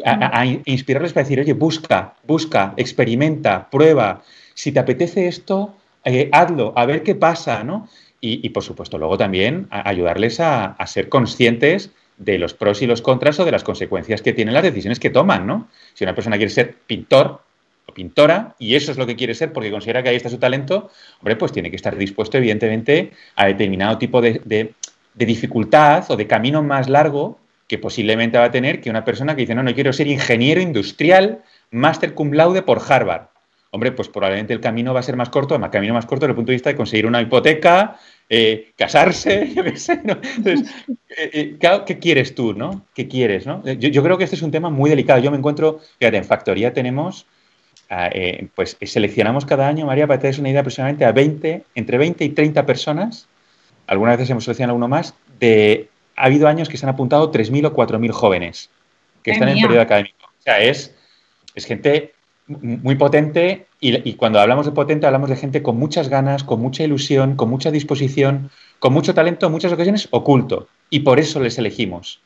A, 0.05 0.41
a, 0.41 0.45
inspirarles 0.45 1.13
para 1.13 1.23
decir, 1.23 1.39
oye, 1.39 1.53
busca, 1.53 2.15
busca, 2.27 2.73
experimenta, 2.75 3.69
prueba. 3.69 4.23
Si 4.55 4.71
te 4.71 4.79
apetece 4.79 5.27
esto, 5.27 5.75
eh, 6.05 6.29
hazlo, 6.31 6.73
a 6.75 6.85
ver 6.85 7.03
qué 7.03 7.15
pasa, 7.15 7.63
¿no? 7.63 7.87
Y, 8.25 8.47
por 8.49 8.63
supuesto, 8.63 8.97
luego 8.97 9.17
también 9.17 9.67
ayudarles 9.69 10.39
a, 10.39 10.77
ser 10.85 11.09
conscientes 11.09 11.91
de 12.17 12.37
los 12.37 12.53
pros 12.53 12.81
y 12.81 12.87
los 12.87 13.01
contras 13.01 13.37
o 13.41 13.43
de 13.43 13.51
las 13.51 13.65
consecuencias 13.65 14.21
que 14.21 14.31
tienen 14.31 14.53
las 14.53 14.63
decisiones 14.63 14.97
que 14.97 15.09
toman, 15.09 15.45
¿no? 15.45 15.67
Si 15.93 16.05
una 16.05 16.15
persona 16.15 16.37
quiere 16.37 16.49
ser 16.49 16.73
pintor 16.87 17.41
o 17.85 17.93
pintora 17.93 18.55
y 18.59 18.75
eso 18.75 18.93
es 18.93 18.97
lo 18.97 19.05
que 19.05 19.17
quiere 19.17 19.35
ser 19.35 19.51
porque 19.51 19.71
considera 19.71 20.03
que 20.03 20.07
ahí 20.07 20.15
está 20.15 20.29
su 20.29 20.37
talento, 20.37 20.89
hombre, 21.19 21.35
pues 21.35 21.51
tiene 21.51 21.69
que 21.69 21.75
estar 21.75 21.97
dispuesto, 21.97 22.37
evidentemente, 22.37 23.11
a 23.35 23.47
determinado 23.47 23.97
tipo 23.97 24.21
de, 24.21 24.39
de 24.45 25.25
dificultad 25.25 26.09
o 26.09 26.15
de 26.15 26.25
camino 26.25 26.63
más 26.63 26.87
largo 26.87 27.39
que 27.67 27.77
posiblemente 27.77 28.37
va 28.37 28.45
a 28.45 28.51
tener 28.51 28.79
que 28.79 28.89
una 28.89 29.03
persona 29.03 29.35
que 29.35 29.41
dice, 29.41 29.53
no, 29.53 29.63
no 29.63 29.73
quiero 29.73 29.91
ser 29.91 30.07
ingeniero 30.07 30.61
industrial, 30.61 31.43
máster 31.71 32.13
cum 32.13 32.31
laude 32.31 32.61
por 32.61 32.81
Harvard 32.87 33.32
hombre, 33.73 33.91
pues 33.91 34.07
probablemente 34.07 34.53
el 34.53 34.61
camino 34.61 34.93
va 34.93 34.99
a 34.99 35.03
ser 35.03 35.15
más 35.15 35.29
corto, 35.29 35.55
el 35.55 35.69
camino 35.71 35.95
más 35.95 36.05
corto 36.05 36.27
desde 36.27 36.33
el 36.33 36.35
punto 36.35 36.51
de 36.51 36.57
vista 36.57 36.69
de 36.69 36.75
conseguir 36.75 37.07
una 37.07 37.19
hipoteca, 37.21 37.97
eh, 38.29 38.71
casarse, 38.77 39.51
yo 39.55 39.63
qué 39.63 39.77
sé, 39.77 39.99
¿no? 40.03 40.19
Entonces, 40.37 40.71
eh, 41.17 41.57
eh, 41.59 41.83
¿qué 41.87 41.97
quieres 41.97 42.35
tú, 42.35 42.53
no? 42.53 42.85
¿Qué 42.93 43.07
quieres, 43.07 43.47
no? 43.47 43.63
Yo, 43.65 44.03
creo 44.03 44.15
que 44.19 44.25
este 44.25 44.35
es 44.35 44.43
un 44.43 44.51
tema 44.51 44.69
muy 44.69 44.91
delicado. 44.91 45.19
Yo 45.21 45.31
me 45.31 45.37
encuentro, 45.37 45.79
fíjate, 45.97 46.17
en 46.17 46.23
Factoría 46.23 46.71
tenemos, 46.71 47.25
pues 48.53 48.77
seleccionamos 48.79 49.43
cada 49.43 49.67
año, 49.67 49.87
María, 49.87 50.05
para 50.05 50.19
que 50.19 50.21
te 50.21 50.27
des 50.27 50.37
una 50.37 50.49
idea, 50.49 50.61
aproximadamente 50.61 51.05
a 51.05 51.11
20, 51.11 51.63
entre 51.73 51.97
20 51.97 52.25
y 52.25 52.29
30 52.29 52.67
personas, 52.67 53.27
algunas 53.87 54.17
veces 54.17 54.29
hemos 54.29 54.43
seleccionado 54.43 54.77
uno 54.77 54.87
más, 54.87 55.15
de 55.39 55.89
ha 56.15 56.25
habido 56.25 56.47
años 56.47 56.69
que 56.69 56.77
se 56.77 56.85
han 56.85 56.91
apuntado 56.91 57.31
3.000 57.31 57.65
o 57.65 57.73
4.000 57.73 58.11
jóvenes 58.11 58.69
que 59.23 59.31
están 59.31 59.49
en 59.49 59.57
el 59.57 59.63
periodo 59.63 59.81
académico. 59.81 60.27
O 60.27 60.41
sea, 60.43 60.59
es, 60.59 60.93
es 61.55 61.65
gente 61.65 62.13
muy 62.47 62.95
potente 62.95 63.67
y, 63.79 64.13
cuando 64.13 64.39
hablamos 64.39 64.65
de 64.65 64.71
potente 64.71 65.05
hablamos 65.05 65.29
de 65.29 65.35
gente 65.35 65.63
con 65.63 65.77
muchas 65.77 66.09
ganas, 66.09 66.43
con 66.43 66.59
mucha 66.59 66.83
ilusión, 66.83 67.35
con 67.35 67.49
mucha 67.49 67.71
disposición, 67.71 68.49
con 68.79 68.93
mucho 68.93 69.13
talento, 69.13 69.45
en 69.45 69.51
muchas 69.51 69.71
ocasiones 69.71 70.07
oculto. 70.11 70.67
Y 70.89 71.01
por 71.01 71.19
eso 71.19 71.39
les 71.39 71.57
elegimos, 71.57 72.19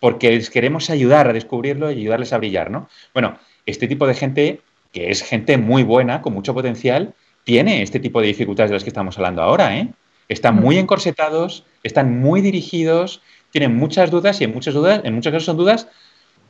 porque 0.00 0.30
les 0.30 0.50
queremos 0.50 0.90
ayudar 0.90 1.28
a 1.28 1.32
descubrirlo 1.32 1.90
y 1.90 2.00
ayudarles 2.00 2.32
a 2.32 2.38
brillar, 2.38 2.70
¿no? 2.70 2.88
Bueno, 3.12 3.38
este 3.66 3.88
tipo 3.88 4.06
de 4.06 4.14
gente, 4.14 4.60
que 4.92 5.10
es 5.10 5.22
gente 5.22 5.56
muy 5.56 5.82
buena, 5.82 6.22
con 6.22 6.34
mucho 6.34 6.54
potencial, 6.54 7.14
tiene 7.44 7.82
este 7.82 8.00
tipo 8.00 8.20
de 8.20 8.28
dificultades 8.28 8.70
de 8.70 8.76
las 8.76 8.84
que 8.84 8.90
estamos 8.90 9.16
hablando 9.18 9.42
ahora, 9.42 9.76
¿eh? 9.76 9.88
Están 10.28 10.56
muy 10.56 10.78
encorsetados, 10.78 11.64
están 11.82 12.18
muy 12.18 12.40
dirigidos, 12.40 13.20
tienen 13.50 13.76
muchas 13.76 14.10
dudas 14.10 14.40
y 14.40 14.44
en 14.44 14.52
muchas 14.52 14.74
dudas, 14.74 15.00
en 15.04 15.14
muchos 15.14 15.30
casos 15.30 15.46
son 15.46 15.56
dudas 15.56 15.88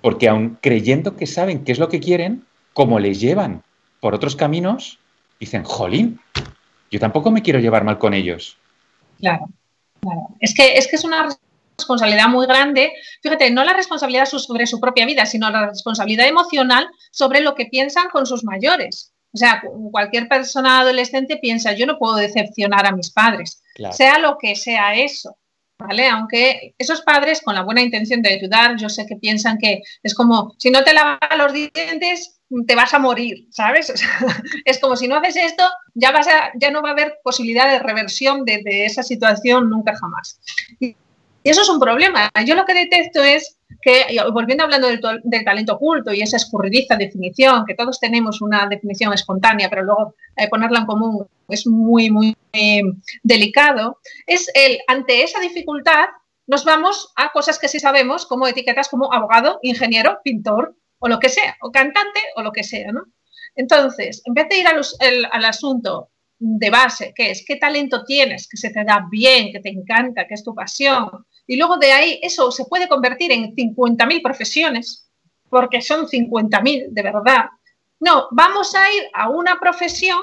porque 0.00 0.28
aun 0.28 0.58
creyendo 0.60 1.16
que 1.16 1.26
saben 1.26 1.64
qué 1.64 1.72
es 1.72 1.78
lo 1.78 1.88
que 1.88 1.98
quieren, 1.98 2.44
como 2.74 2.98
les 2.98 3.20
llevan 3.20 3.62
por 4.00 4.14
otros 4.14 4.36
caminos, 4.36 4.98
dicen, 5.40 5.64
jolín, 5.64 6.20
yo 6.90 7.00
tampoco 7.00 7.30
me 7.30 7.40
quiero 7.40 7.58
llevar 7.58 7.84
mal 7.84 7.98
con 7.98 8.12
ellos. 8.12 8.58
Claro, 9.18 9.48
claro. 10.00 10.28
Es 10.40 10.54
que 10.54 10.74
es, 10.74 10.86
que 10.86 10.96
es 10.96 11.04
una 11.04 11.28
responsabilidad 11.78 12.28
muy 12.28 12.46
grande. 12.46 12.92
Fíjate, 13.22 13.50
no 13.50 13.64
la 13.64 13.72
responsabilidad 13.72 14.26
sobre 14.26 14.66
su 14.66 14.80
propia 14.80 15.06
vida, 15.06 15.24
sino 15.24 15.50
la 15.50 15.68
responsabilidad 15.68 16.28
emocional 16.28 16.86
sobre 17.10 17.40
lo 17.40 17.54
que 17.54 17.66
piensan 17.66 18.08
con 18.10 18.26
sus 18.26 18.44
mayores. 18.44 19.12
O 19.32 19.36
sea, 19.36 19.62
cualquier 19.90 20.28
persona 20.28 20.80
adolescente 20.80 21.38
piensa, 21.38 21.72
yo 21.72 21.86
no 21.86 21.98
puedo 21.98 22.16
decepcionar 22.16 22.86
a 22.86 22.92
mis 22.92 23.10
padres, 23.10 23.62
sea 23.90 24.18
lo 24.18 24.38
que 24.38 24.54
sea 24.54 24.94
eso. 24.94 25.36
¿vale? 25.78 26.08
Aunque 26.08 26.74
esos 26.78 27.02
padres 27.02 27.42
con 27.42 27.54
la 27.54 27.62
buena 27.62 27.82
intención 27.82 28.22
de 28.22 28.34
ayudar, 28.34 28.76
yo 28.76 28.88
sé 28.88 29.06
que 29.06 29.16
piensan 29.16 29.58
que 29.58 29.82
es 30.02 30.14
como, 30.14 30.54
si 30.58 30.70
no 30.70 30.84
te 30.84 30.94
lavas 30.94 31.18
los 31.36 31.52
dientes, 31.52 32.33
te 32.66 32.74
vas 32.74 32.94
a 32.94 32.98
morir, 32.98 33.46
¿sabes? 33.50 33.92
es 34.64 34.78
como 34.78 34.96
si 34.96 35.08
no 35.08 35.16
haces 35.16 35.36
esto, 35.36 35.64
ya, 35.94 36.12
no 36.70 36.82
va 36.82 36.90
a 36.90 36.92
haber 36.92 37.18
posibilidad 37.22 37.70
de 37.70 37.78
reversión 37.78 38.44
de, 38.44 38.62
esa 38.84 39.02
situación 39.02 39.70
nunca 39.70 39.96
jamás. 39.96 40.40
Y, 40.80 40.96
eso 41.42 41.60
es 41.60 41.68
un 41.68 41.78
problema. 41.78 42.30
Yo 42.46 42.54
lo 42.54 42.64
que 42.64 42.72
detesto 42.72 43.22
es 43.22 43.58
que, 43.82 44.06
volviendo 44.32 44.64
hablando 44.64 44.88
del, 44.88 45.44
talento 45.44 45.74
oculto 45.74 46.10
y 46.10 46.22
esa 46.22 46.38
escurridiza 46.38 46.96
definición, 46.96 47.66
que 47.66 47.74
todos 47.74 48.00
tenemos 48.00 48.40
una 48.40 48.66
definición 48.66 49.12
espontánea, 49.12 49.68
pero 49.68 49.82
luego 49.82 50.14
eh, 50.36 50.48
ponerla 50.48 50.78
en 50.78 50.86
común 50.86 51.26
es 51.50 51.66
muy, 51.66 52.10
muy 52.10 52.34
delicado, 53.22 53.98
es 54.26 54.50
el, 54.54 54.78
ante 54.86 55.22
esa 55.22 55.38
dificultad, 55.40 56.06
nos 56.46 56.64
vamos 56.64 57.12
a 57.16 57.30
cosas 57.32 57.58
que 57.58 57.68
sí 57.68 57.78
sabemos, 57.78 58.24
como 58.24 58.46
etiquetas 58.46 58.88
como 58.88 59.12
abogado, 59.12 59.58
ingeniero, 59.60 60.20
pintor 60.24 60.74
o 61.04 61.08
lo 61.08 61.18
que 61.18 61.28
sea, 61.28 61.54
o 61.60 61.70
cantante 61.70 62.20
o 62.34 62.42
lo 62.42 62.50
que 62.50 62.64
sea, 62.64 62.90
¿no? 62.90 63.02
Entonces, 63.54 64.22
en 64.24 64.32
vez 64.32 64.48
de 64.48 64.58
ir 64.58 64.66
al 64.66 65.44
asunto 65.44 66.08
de 66.38 66.70
base, 66.70 67.12
que 67.14 67.30
es 67.30 67.44
qué 67.46 67.56
talento 67.56 68.04
tienes, 68.04 68.48
que 68.48 68.56
se 68.56 68.70
te 68.70 68.82
da 68.84 69.06
bien, 69.10 69.52
que 69.52 69.60
te 69.60 69.68
encanta, 69.68 70.26
que 70.26 70.32
es 70.32 70.42
tu 70.42 70.54
pasión, 70.54 71.26
y 71.46 71.56
luego 71.56 71.76
de 71.76 71.92
ahí 71.92 72.20
eso 72.22 72.50
se 72.50 72.64
puede 72.64 72.88
convertir 72.88 73.32
en 73.32 73.54
50.000 73.54 74.22
profesiones, 74.22 75.10
porque 75.50 75.82
son 75.82 76.06
50.000 76.06 76.86
de 76.88 77.02
verdad. 77.02 77.50
No, 78.00 78.28
vamos 78.30 78.74
a 78.74 78.90
ir 78.90 79.02
a 79.12 79.28
una 79.28 79.60
profesión 79.60 80.18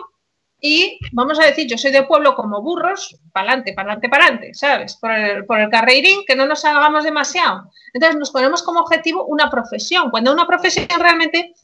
y 0.62 1.00
vamos 1.12 1.40
a 1.40 1.46
decir, 1.46 1.68
yo 1.68 1.78
soy 1.78 1.92
de 1.92 2.04
pueblo 2.04 2.36
como 2.36 2.62
burros, 2.62 3.18
adelante, 3.34 3.74
para 3.74 3.94
adelante, 3.94 4.54
¿sabes? 4.54 4.96
Por 4.96 5.12
el, 5.12 5.46
por 5.46 5.60
el 5.60 5.70
carreirín, 5.70 6.20
que 6.28 6.36
no 6.36 6.46
nos 6.46 6.64
hagamos 6.64 7.04
demasiado. 7.04 7.72
Entonces 7.94 8.20
nos 8.20 8.30
ponemos 8.30 8.62
como 8.62 8.82
objetivo 8.82 9.26
una 9.26 9.50
profesión, 9.50 10.12
cuando 10.12 10.32
una 10.32 10.46
profesión 10.46 10.88
realmente 11.00 11.56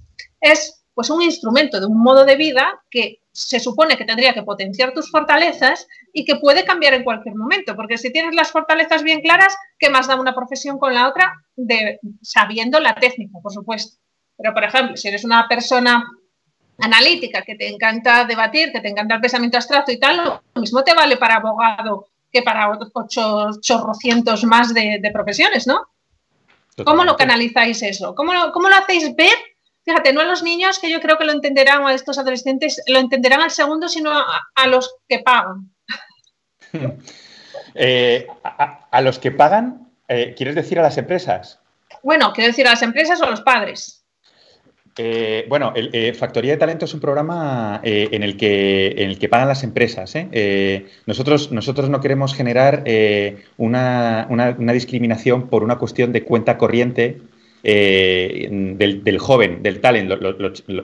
es 0.42 0.84
pues 0.96 1.12
un 1.12 1.22
instrumento 1.22 1.80
de 1.80 1.86
un 1.86 2.02
modo 2.02 2.26
de 2.26 2.36
vida 2.36 2.82
que 2.90 3.22
se 3.32 3.60
supone 3.60 3.98
que 3.98 4.06
tendría 4.06 4.34
que 4.34 4.42
potenciar 4.42 4.94
tus 4.96 5.12
fortalezas 5.12 5.88
y 6.12 6.26
que 6.26 6.38
puede 6.38 6.66
cambiar 6.66 6.96
en 6.96 7.04
cualquier 7.04 7.36
momento, 7.36 7.76
porque 7.76 8.00
si 8.00 8.12
tienes 8.12 8.34
las 8.34 8.50
fortalezas 8.50 9.04
bien 9.04 9.22
claras, 9.22 9.56
¿qué 9.78 9.92
más 9.92 10.08
da 10.08 10.20
una 10.20 10.34
profesión 10.34 10.80
con 10.80 10.96
la 10.96 11.08
otra? 11.08 11.34
De, 11.56 12.00
sabiendo 12.24 12.80
la 12.80 12.96
técnica, 12.96 13.38
por 13.44 13.54
supuesto. 13.54 14.00
Pero, 14.38 14.56
por 14.56 14.64
ejemplo, 14.64 14.98
si 14.98 15.08
eres 15.08 15.24
una 15.24 15.48
persona 15.48 16.04
analítica, 16.80 17.42
que 17.42 17.56
te 17.56 17.68
encanta 17.68 18.26
debatir, 18.26 18.72
que 18.72 18.82
te 18.82 18.90
encanta 18.90 19.16
el 19.16 19.22
pensamiento 19.22 19.58
abstracto 19.58 19.92
y 19.92 20.00
tal, 20.00 20.18
lo 20.18 20.62
mismo 20.62 20.84
te 20.84 20.94
vale 20.94 21.18
para 21.18 21.36
abogado 21.36 22.08
que 22.32 22.42
para 22.42 22.70
ocho, 22.70 23.50
chorrocientos 23.62 24.44
más 24.44 24.74
de, 24.74 25.10
profesiones, 25.14 25.66
¿no? 25.66 25.88
¿Cómo 26.86 27.04
lo 27.04 27.16
canalizáis 27.16 27.82
eso? 27.82 28.14
¿Cómo 28.14 28.34
¿Cómo 28.54 28.70
lo 28.70 28.76
hacéis 28.76 29.16
ver 29.16 29.38
fíjate, 29.88 30.12
no 30.12 30.20
a 30.20 30.26
los 30.26 30.44
niños 30.44 30.80
que 30.80 30.92
yo 30.92 31.00
creo 31.00 31.18
que 31.18 31.24
lo 31.24 31.32
entenderán 31.32 31.82
o 31.82 31.88
a 31.88 31.94
estos 31.94 32.18
adolescentes, 32.18 32.84
lo 32.88 33.00
entenderán 33.00 33.40
al 33.40 33.52
segundo, 33.52 33.88
sino 33.88 34.12
a, 34.12 34.68
los 34.68 34.96
que 35.08 35.20
pagan. 35.20 35.72
Eh, 37.80 38.26
a, 38.44 39.02
los 39.02 39.20
que 39.20 39.30
pagan, 39.30 39.92
eh, 40.08 40.34
¿quieres 40.36 40.56
decir 40.56 40.80
a 40.80 40.82
las 40.82 40.98
empresas? 40.98 41.60
Bueno, 42.02 42.34
quiero 42.34 42.48
decir 42.48 42.66
a 42.66 42.72
las 42.72 42.82
empresas 42.82 43.22
o 43.22 43.26
a 43.26 43.30
los 43.30 43.42
padres. 43.42 44.04
Eh, 44.98 45.46
bueno, 45.48 45.74
el, 45.76 46.16
Factoría 46.16 46.52
de 46.52 46.58
Talento 46.58 46.86
es 46.86 46.94
un 46.94 47.00
programa 47.00 47.80
en, 47.84 48.24
el 48.24 48.36
que, 48.36 48.96
en 48.98 49.10
el 49.10 49.20
que 49.20 49.30
pagan 49.30 49.48
las 49.48 49.64
empresas. 49.64 50.14
nosotros, 51.06 51.52
nosotros 51.52 51.90
no 51.90 52.02
queremos 52.02 52.34
generar 52.34 52.84
una, 53.58 54.28
discriminación 54.74 55.50
por 55.50 55.64
una 55.64 55.78
cuestión 55.78 56.12
de 56.12 56.24
cuenta 56.24 56.58
corriente 56.58 57.18
eh, 57.64 58.48
del, 58.50 59.18
joven, 59.18 59.64
del 59.64 59.82
talent. 59.82 60.10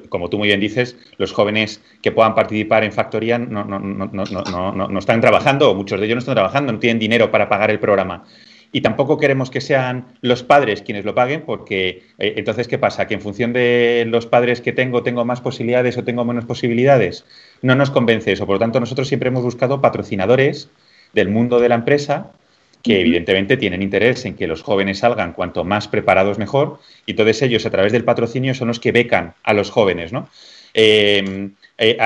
como 0.09 0.29
tú 0.29 0.37
muy 0.37 0.47
bien 0.47 0.59
dices, 0.59 0.97
los 1.17 1.31
jóvenes 1.31 1.81
que 2.01 2.11
puedan 2.11 2.35
participar 2.35 2.83
en 2.83 2.91
Factoría 2.91 3.37
no, 3.37 3.63
no, 3.63 3.79
no, 3.79 4.99
están 4.99 5.21
trabajando, 5.21 5.71
o 5.71 5.75
muchos 5.75 5.99
de 5.99 6.07
ellos 6.07 6.15
no 6.15 6.19
están 6.19 6.35
trabajando, 6.35 6.73
no 6.73 6.79
tienen 6.79 6.99
dinero 6.99 7.31
para 7.31 7.47
pagar 7.47 7.71
el 7.71 7.79
programa. 7.79 8.25
Y 8.75 8.81
tampoco 8.81 9.19
queremos 9.19 9.51
que 9.51 9.61
sean 9.61 10.05
los 10.21 10.41
padres 10.41 10.81
quienes 10.81 11.05
lo 11.05 11.13
paguen, 11.13 11.41
porque 11.41 12.03
eh, 12.17 12.33
entonces, 12.37 12.67
¿qué 12.67 12.79
pasa? 12.79 13.07
¿Que 13.07 13.13
en 13.13 13.21
función 13.21 13.53
de 13.53 14.03
los 14.09 14.25
padres 14.25 14.61
que 14.61 14.73
tengo, 14.73 15.03
tengo 15.03 15.23
más 15.25 15.41
posibilidades 15.41 15.95
o 15.97 16.03
tengo 16.03 16.25
menos 16.25 16.45
posibilidades? 16.45 17.23
No 17.61 17.75
nos 17.75 17.91
convence 17.91 18.31
eso. 18.31 18.47
Por 18.47 18.55
lo 18.55 18.59
tanto, 18.59 18.79
nosotros 18.79 19.07
siempre 19.07 19.29
hemos 19.29 19.43
buscado 19.43 19.79
patrocinadores 19.79 20.69
del 21.13 21.29
mundo 21.29 21.59
de 21.59 21.69
la 21.69 21.75
empresa 21.75 22.31
que 22.81 22.99
evidentemente 22.99 23.57
tienen 23.57 23.81
interés 23.81 24.25
en 24.25 24.35
que 24.35 24.47
los 24.47 24.63
jóvenes 24.63 24.99
salgan 24.99 25.33
cuanto 25.33 25.63
más 25.63 25.87
preparados 25.87 26.37
mejor, 26.37 26.79
y 27.05 27.13
todos 27.13 27.41
ellos 27.41 27.65
a 27.65 27.69
través 27.69 27.93
del 27.93 28.03
patrocinio 28.03 28.53
son 28.55 28.67
los 28.67 28.79
que 28.79 28.91
becan 28.91 29.35
a 29.43 29.53
los 29.53 29.71
jóvenes, 29.71 30.11
¿no? 30.11 30.27
Em, 30.73 31.53
eh, 31.77 31.97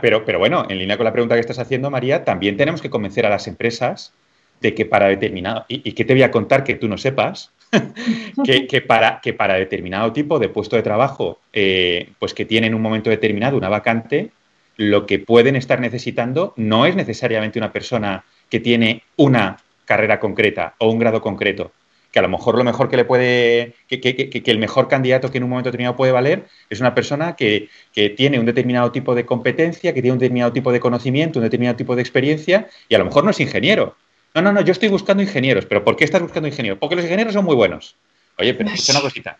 pero, 0.00 0.24
pero 0.24 0.38
bueno, 0.40 0.66
en 0.68 0.78
línea 0.78 0.96
con 0.96 1.04
la 1.04 1.12
pregunta 1.12 1.36
que 1.36 1.40
estás 1.40 1.60
haciendo, 1.60 1.90
María, 1.90 2.24
también 2.24 2.56
tenemos 2.56 2.82
que 2.82 2.90
convencer 2.90 3.26
a 3.26 3.30
las 3.30 3.46
empresas 3.46 4.12
de 4.60 4.74
que 4.74 4.86
para 4.86 5.08
determinado, 5.08 5.64
y, 5.68 5.92
que 5.92 6.04
te 6.04 6.14
voy 6.14 6.22
a 6.22 6.30
contar 6.30 6.64
que 6.64 6.74
tú 6.74 6.88
no 6.88 6.98
sepas, 6.98 7.50
que, 8.44 8.80
para, 8.80 9.20
que 9.20 9.32
para 9.32 9.54
determinado 9.54 10.12
tipo 10.12 10.38
de 10.38 10.48
puesto 10.48 10.76
de 10.76 10.82
trabajo, 10.82 11.38
eh, 11.52 12.10
pues 12.18 12.34
que 12.34 12.44
tienen 12.44 12.74
un 12.74 12.82
momento 12.82 13.10
determinado 13.10 13.56
una 13.56 13.68
vacante, 13.68 14.30
lo 14.76 15.06
que 15.06 15.18
pueden 15.18 15.56
estar 15.56 15.80
necesitando 15.80 16.52
no 16.56 16.86
es 16.86 16.96
necesariamente 16.96 17.58
una 17.58 17.72
persona 17.72 18.24
que 18.48 18.60
tiene 18.60 19.02
una 19.16 19.58
carrera 19.84 20.18
concreta 20.20 20.74
o 20.78 20.90
un 20.90 20.98
grado 20.98 21.20
concreto, 21.20 21.72
que 22.10 22.18
a 22.18 22.22
lo 22.22 22.28
mejor 22.28 22.56
lo 22.56 22.64
mejor 22.64 22.88
que 22.88 22.96
le 22.96 23.04
puede, 23.04 23.74
que, 23.88 24.42
el 24.46 24.58
mejor 24.58 24.88
candidato 24.88 25.30
que 25.30 25.38
en 25.38 25.44
un 25.44 25.50
momento 25.50 25.68
determinado 25.68 25.96
puede 25.96 26.12
valer 26.12 26.44
es 26.70 26.80
una 26.80 26.94
persona 26.94 27.36
que, 27.36 27.68
tiene 28.16 28.38
un 28.38 28.46
determinado 28.46 28.92
tipo 28.92 29.14
de 29.14 29.26
competencia, 29.26 29.92
que 29.92 30.00
tiene 30.00 30.12
un 30.12 30.18
determinado 30.18 30.52
tipo 30.52 30.72
de 30.72 30.80
conocimiento, 30.80 31.38
un 31.38 31.44
determinado 31.44 31.76
tipo 31.76 31.96
de 31.96 32.02
experiencia 32.02 32.68
y 32.88 32.94
a 32.94 32.98
lo 32.98 33.04
mejor 33.04 33.24
no 33.24 33.30
es 33.30 33.40
ingeniero. 33.40 33.96
No, 34.34 34.42
no, 34.42 34.52
no, 34.52 34.60
yo 34.62 34.72
estoy 34.72 34.88
buscando 34.88 35.22
ingenieros, 35.22 35.66
pero 35.66 35.84
¿por 35.84 35.96
qué 35.96 36.04
estás 36.04 36.20
buscando 36.20 36.48
ingenieros? 36.48 36.78
Porque 36.78 36.96
los 36.96 37.04
ingenieros 37.04 37.32
son 37.32 37.44
muy 37.44 37.54
buenos. 37.54 37.96
Oye, 38.38 38.54
pero 38.54 38.70
es 38.70 38.88
una 38.88 39.00
cosita. 39.00 39.38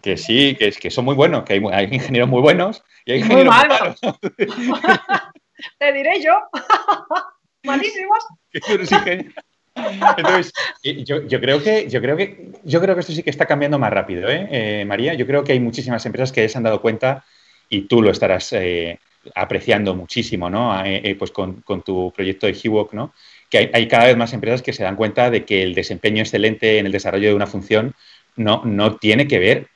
Que 0.00 0.16
sí, 0.16 0.56
que, 0.58 0.68
es, 0.68 0.78
que 0.78 0.90
son 0.90 1.04
muy 1.04 1.14
buenos, 1.14 1.44
que 1.44 1.54
hay, 1.54 1.62
hay 1.72 1.84
ingenieros 1.92 2.28
muy 2.28 2.40
buenos 2.40 2.82
y 3.04 3.12
hay 3.12 3.18
ingenieros 3.18 3.54
muy 3.54 3.68
malos. 3.68 4.00
Te 5.78 5.92
diré 5.92 6.22
yo. 6.22 6.32
Malísimos. 7.64 8.24
Entonces, 10.16 10.52
yo, 11.04 11.40
creo 11.40 11.62
que, 11.62 11.88
yo, 11.88 12.00
creo 12.00 12.16
que, 12.16 12.52
yo 12.64 12.80
creo 12.80 12.94
que 12.94 13.00
esto 13.00 13.12
sí 13.12 13.22
que 13.22 13.30
está 13.30 13.46
cambiando 13.46 13.78
más 13.78 13.92
rápido, 13.92 14.28
¿eh? 14.28 14.48
¿eh? 14.50 14.84
María. 14.86 15.14
Yo 15.14 15.26
creo 15.26 15.44
que 15.44 15.52
hay 15.52 15.60
muchísimas 15.60 16.04
empresas 16.06 16.32
que 16.32 16.48
se 16.48 16.58
han 16.58 16.64
dado 16.64 16.80
cuenta 16.80 17.24
y 17.68 17.82
tú 17.82 18.02
lo 18.02 18.10
estarás 18.10 18.52
eh, 18.54 18.98
apreciando 19.34 19.94
muchísimo, 19.94 20.50
¿no? 20.50 20.82
Eh, 20.84 21.14
pues 21.18 21.30
con, 21.30 21.62
tu 21.84 22.12
proyecto 22.12 22.46
de 22.46 22.54
HeWalk, 22.54 22.92
¿no? 22.94 23.12
Que 23.50 23.70
hay, 23.72 23.88
cada 23.88 24.06
vez 24.06 24.16
más 24.16 24.32
empresas 24.32 24.62
que 24.62 24.72
se 24.72 24.84
dan 24.84 24.96
cuenta 24.96 25.30
de 25.30 25.44
que 25.44 25.62
el 25.62 25.74
desempeño 25.74 26.22
excelente 26.22 26.78
en 26.78 26.86
el 26.86 26.92
desarrollo 26.92 27.28
de 27.28 27.34
una 27.34 27.46
función 27.46 27.94
no, 28.36 28.62
no 28.64 28.96
tiene 28.96 29.26
que 29.26 29.38
ver, 29.38 29.66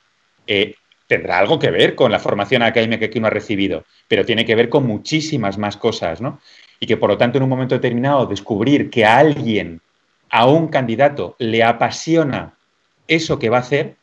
tendrá 1.07 1.39
algo 1.39 1.59
que 1.59 1.71
ver 1.71 1.95
con 1.95 2.11
la 2.11 2.19
formación 2.19 2.63
académica 2.63 3.09
que 3.09 3.19
uno 3.19 3.27
ha 3.27 3.31
recibido, 3.31 3.83
pero 4.07 4.25
tiene 4.25 4.45
que 4.45 4.55
ver 4.55 4.69
con 4.69 4.87
muchísimas 4.87 5.57
más 5.57 5.77
cosas, 5.77 6.21
¿no? 6.21 6.39
Y 6.79 6.87
que 6.87 6.97
por 6.97 7.09
lo 7.09 7.17
tanto 7.17 7.37
en 7.37 7.43
un 7.43 7.49
momento 7.49 7.75
determinado 7.75 8.25
descubrir 8.25 8.89
que 8.89 9.05
alguien 9.05 9.81
a 10.29 10.47
un 10.47 10.67
candidato 10.67 11.35
le 11.39 11.63
apasiona 11.63 12.55
eso 13.07 13.39
que 13.39 13.49
va 13.49 13.57
a 13.57 13.61
hacer, 13.61 13.95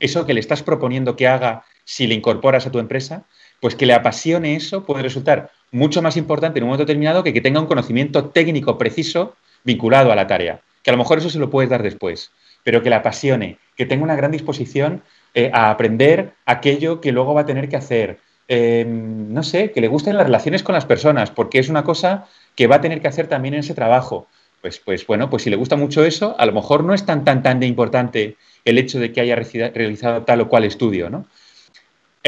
eso 0.00 0.26
que 0.26 0.34
le 0.34 0.40
estás 0.40 0.62
proponiendo 0.62 1.16
que 1.16 1.28
haga 1.28 1.64
si 1.84 2.06
le 2.06 2.14
incorporas 2.14 2.66
a 2.66 2.72
tu 2.72 2.78
empresa, 2.78 3.24
pues 3.60 3.74
que 3.74 3.86
le 3.86 3.94
apasione 3.94 4.56
eso 4.56 4.84
puede 4.84 5.02
resultar 5.02 5.50
mucho 5.70 6.02
más 6.02 6.16
importante 6.16 6.58
en 6.58 6.64
un 6.64 6.68
momento 6.70 6.84
determinado 6.84 7.22
que 7.22 7.32
que 7.32 7.40
tenga 7.40 7.60
un 7.60 7.66
conocimiento 7.66 8.26
técnico 8.30 8.78
preciso 8.78 9.34
vinculado 9.64 10.12
a 10.12 10.16
la 10.16 10.26
tarea. 10.26 10.60
Que 10.82 10.90
a 10.90 10.92
lo 10.92 10.98
mejor 10.98 11.18
eso 11.18 11.30
se 11.30 11.38
lo 11.38 11.50
puedes 11.50 11.70
dar 11.70 11.82
después, 11.82 12.30
pero 12.64 12.82
que 12.82 12.90
le 12.90 12.96
apasione, 12.96 13.58
que 13.76 13.86
tenga 13.86 14.04
una 14.04 14.16
gran 14.16 14.30
disposición 14.30 15.02
eh, 15.34 15.50
a 15.52 15.70
aprender 15.70 16.32
aquello 16.46 17.00
que 17.00 17.12
luego 17.12 17.34
va 17.34 17.42
a 17.42 17.46
tener 17.46 17.68
que 17.68 17.76
hacer. 17.76 18.18
Em, 18.48 19.32
no 19.32 19.42
sé, 19.42 19.72
que 19.72 19.80
le 19.82 19.88
gusten 19.88 20.16
las 20.16 20.26
relaciones 20.26 20.62
con 20.62 20.74
las 20.74 20.86
personas, 20.86 21.30
porque 21.30 21.58
es 21.58 21.68
una 21.68 21.84
cosa 21.84 22.26
que 22.54 22.66
va 22.66 22.76
a 22.76 22.80
tener 22.80 23.02
que 23.02 23.08
hacer 23.08 23.26
también 23.26 23.54
en 23.54 23.60
ese 23.60 23.74
trabajo. 23.74 24.26
Pues, 24.62 24.80
pues 24.80 25.06
bueno, 25.06 25.30
pues 25.30 25.42
si 25.42 25.50
le 25.50 25.56
gusta 25.56 25.76
mucho 25.76 26.04
eso, 26.04 26.34
a 26.38 26.46
lo 26.46 26.52
mejor 26.52 26.82
no 26.82 26.94
es 26.94 27.04
tan, 27.04 27.24
tan, 27.24 27.42
tan 27.42 27.60
de 27.60 27.66
importante 27.66 28.36
el 28.64 28.78
hecho 28.78 28.98
de 28.98 29.12
que 29.12 29.20
haya 29.20 29.36
realizado 29.36 30.24
tal 30.24 30.40
o 30.40 30.48
cual 30.48 30.64
estudio, 30.64 31.10
¿no? 31.10 31.26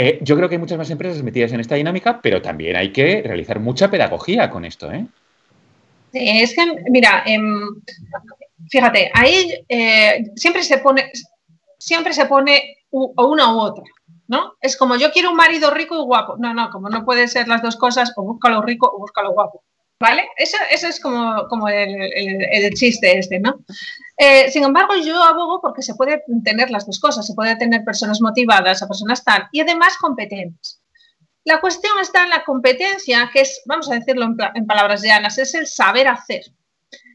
Eh, 0.03 0.19
yo 0.23 0.35
creo 0.35 0.49
que 0.49 0.55
hay 0.55 0.59
muchas 0.59 0.79
más 0.79 0.89
empresas 0.89 1.23
metidas 1.23 1.53
en 1.53 1.61
esta 1.61 1.75
dinámica, 1.75 2.23
pero 2.23 2.41
también 2.41 2.75
hay 2.75 2.91
que 2.91 3.21
realizar 3.23 3.61
mucha 3.61 3.91
pedagogía 3.91 4.49
con 4.49 4.65
esto. 4.65 4.91
¿eh? 4.91 5.07
es 6.15 6.55
que, 6.55 6.65
mira, 6.89 7.23
em, 7.27 7.83
fíjate, 8.71 9.11
ahí 9.13 9.63
eh, 9.69 10.25
siempre 10.37 10.63
se 10.63 10.79
pone, 10.79 11.13
siempre 11.77 12.15
se 12.15 12.25
pone 12.25 12.79
una 12.91 13.55
u 13.55 13.59
otra. 13.59 13.85
¿No? 14.27 14.55
Es 14.63 14.79
como 14.79 14.97
yo 14.97 15.11
quiero 15.13 15.33
un 15.33 15.37
marido 15.37 15.71
rico 15.71 16.01
y 16.01 16.03
guapo. 16.03 16.37
No, 16.39 16.55
no, 16.55 16.71
como 16.71 16.89
no 16.89 17.05
puede 17.05 17.29
ser 17.29 17.47
las 17.47 17.61
dos 17.61 17.77
cosas, 17.77 18.11
o 18.17 18.23
búscalo 18.23 18.63
rico 18.63 18.91
o 18.91 19.01
búscalo 19.01 19.33
guapo. 19.33 19.65
¿Vale? 20.01 20.31
Eso, 20.39 20.57
es 20.71 20.99
como, 20.99 21.47
como 21.49 21.69
el, 21.69 22.71
chiste 22.73 23.19
este, 23.19 23.39
¿no? 23.39 23.63
Eh, 24.17 24.51
sin 24.51 24.65
embargo, 24.65 24.95
yo 24.97 25.23
abogo 25.23 25.61
porque 25.61 25.83
se 25.83 25.95
puede 25.95 26.25
tener 26.43 26.71
las 26.71 26.87
dos 26.87 26.99
cosas, 26.99 27.27
se 27.27 27.35
puede 27.35 27.55
tener 27.57 27.85
personas 27.85 28.23
motivadas 28.23 28.83
a 28.83 28.89
personas 28.89 29.23
tal 29.23 29.47
y 29.53 29.61
además 29.61 29.99
competentes. 29.99 30.81
La 31.45 31.61
cuestión 31.61 31.99
está 32.01 32.25
en 32.25 32.31
la 32.31 32.45
competencia, 32.45 33.31
que 33.31 33.43
es, 33.43 33.61
vamos 33.67 33.91
a 33.91 33.95
decirlo 33.95 34.25
en, 34.25 34.37
en 34.55 34.67
palabras 34.67 35.03
llanas, 35.03 35.37
es 35.37 35.55
el 35.55 35.67
saber 35.67 36.09
hacer. 36.09 36.45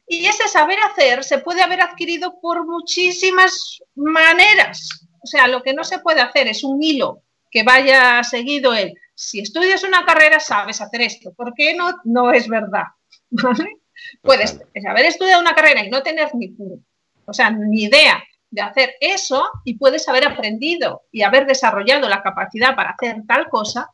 Y 0.08 0.28
ese 0.28 0.48
saber 0.48 0.78
hacer 0.80 1.24
se 1.24 1.40
puede 1.40 1.64
haber 1.64 1.82
adquirido 1.82 2.40
por 2.40 2.68
muchísimas 2.68 3.80
maneras. 3.96 5.08
O 5.24 5.26
sea, 5.26 5.48
lo 5.48 5.64
que 5.64 5.74
no 5.74 5.84
se 5.84 5.98
puede 5.98 6.22
hacer 6.22 6.48
es 6.48 6.64
un 6.64 6.84
hilo 6.84 7.24
que 7.50 7.64
vaya 7.64 8.24
seguido 8.24 8.76
el 8.76 8.94
si 9.16 9.40
estudias 9.40 9.84
una 9.84 10.06
carrera 10.06 10.40
sabes 10.40 10.82
hacer 10.82 11.02
esto. 11.02 11.34
¿Por 11.34 11.54
qué 11.54 11.74
no? 11.76 11.96
No 12.04 12.32
es 12.32 12.48
verdad. 12.48 12.84
Puedes 14.22 14.60
haber 14.88 15.06
estudiado 15.06 15.42
una 15.42 15.56
carrera 15.56 15.84
y 15.84 15.90
no 15.90 16.04
tener 16.04 16.36
ni, 16.36 16.54
o 17.26 17.34
sea, 17.34 17.50
ni 17.50 17.84
idea 17.84 18.24
de 18.52 18.62
hacer 18.62 18.96
eso 19.00 19.50
y 19.64 19.78
puedes 19.78 20.08
haber 20.08 20.28
aprendido 20.28 21.04
y 21.12 21.24
haber 21.24 21.46
desarrollado 21.46 22.08
la 22.08 22.22
capacidad 22.22 22.76
para 22.76 22.92
hacer 22.92 23.24
tal 23.28 23.50
cosa 23.50 23.90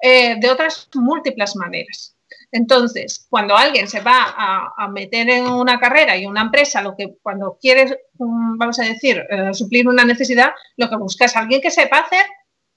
eh, 0.00 0.36
de 0.38 0.50
otras 0.50 0.88
múltiples 0.94 1.56
maneras. 1.56 2.16
Entonces, 2.52 3.26
cuando 3.28 3.56
alguien 3.56 3.88
se 3.88 4.00
va 4.00 4.34
a, 4.76 4.88
meter 4.88 5.28
en 5.30 5.46
una 5.46 5.78
carrera 5.78 6.16
y 6.16 6.26
una 6.26 6.42
empresa, 6.42 6.82
lo 6.82 6.96
que 6.96 7.16
cuando 7.22 7.58
quieres, 7.60 7.96
mm, 8.14 8.56
vamos 8.56 8.78
a 8.78 8.84
decir, 8.84 9.24
eh, 9.30 9.54
suplir 9.54 9.86
una 9.86 10.04
necesidad, 10.04 10.50
lo 10.76 10.88
que 10.88 10.96
busca 10.96 11.26
es 11.26 11.36
alguien 11.36 11.60
que 11.60 11.70
sepa 11.70 11.98
hacer, 11.98 12.24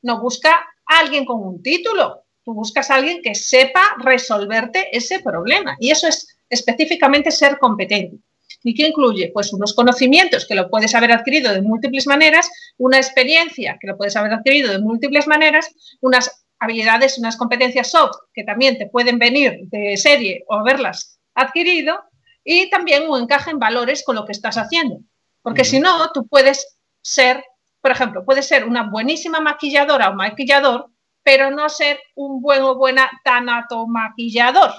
no 0.01 0.19
busca 0.21 0.63
alguien 0.99 1.25
con 1.25 1.41
un 1.41 1.61
título, 1.61 2.23
tú 2.43 2.53
buscas 2.53 2.89
a 2.89 2.95
alguien 2.95 3.21
que 3.21 3.35
sepa 3.35 3.81
resolverte 3.99 4.95
ese 4.95 5.19
problema. 5.19 5.75
Y 5.79 5.91
eso 5.91 6.07
es 6.07 6.37
específicamente 6.49 7.31
ser 7.31 7.57
competente. 7.57 8.17
¿Y 8.63 8.73
qué 8.73 8.87
incluye? 8.87 9.31
Pues 9.33 9.51
unos 9.51 9.73
conocimientos 9.73 10.45
que 10.45 10.55
lo 10.55 10.69
puedes 10.69 10.95
haber 10.95 11.11
adquirido 11.11 11.53
de 11.53 11.61
múltiples 11.61 12.07
maneras, 12.07 12.49
una 12.77 12.97
experiencia 12.97 13.77
que 13.79 13.87
lo 13.87 13.97
puedes 13.97 14.15
haber 14.15 14.33
adquirido 14.33 14.71
de 14.71 14.79
múltiples 14.79 15.27
maneras, 15.27 15.69
unas 15.99 16.45
habilidades, 16.59 17.17
unas 17.17 17.35
competencias 17.35 17.91
soft 17.91 18.15
que 18.33 18.43
también 18.43 18.77
te 18.77 18.87
pueden 18.87 19.19
venir 19.19 19.59
de 19.63 19.97
serie 19.97 20.45
o 20.47 20.55
haberlas 20.55 21.19
adquirido 21.35 21.99
y 22.43 22.69
también 22.69 23.09
un 23.09 23.21
encaje 23.21 23.51
en 23.51 23.59
valores 23.59 24.03
con 24.03 24.15
lo 24.15 24.25
que 24.25 24.31
estás 24.31 24.57
haciendo. 24.57 24.99
Porque 25.41 25.65
si 25.65 25.79
no, 25.79 26.09
tú 26.13 26.25
puedes 26.27 26.77
ser 27.01 27.43
por 27.83 27.91
ejemplo, 27.91 28.23
puede 28.23 28.41
ser 28.41 28.65
una 28.65 28.83
buenísima 28.83 29.41
maquilladora 29.41 30.09
o 30.09 30.15
maquillador, 30.15 30.87
pero 31.21 31.51
no 31.51 31.67
ser 31.67 31.99
un 32.15 32.41
buen 32.41 32.63
o 32.63 32.75
buena 32.75 33.11
tanatomaquillador, 33.25 34.71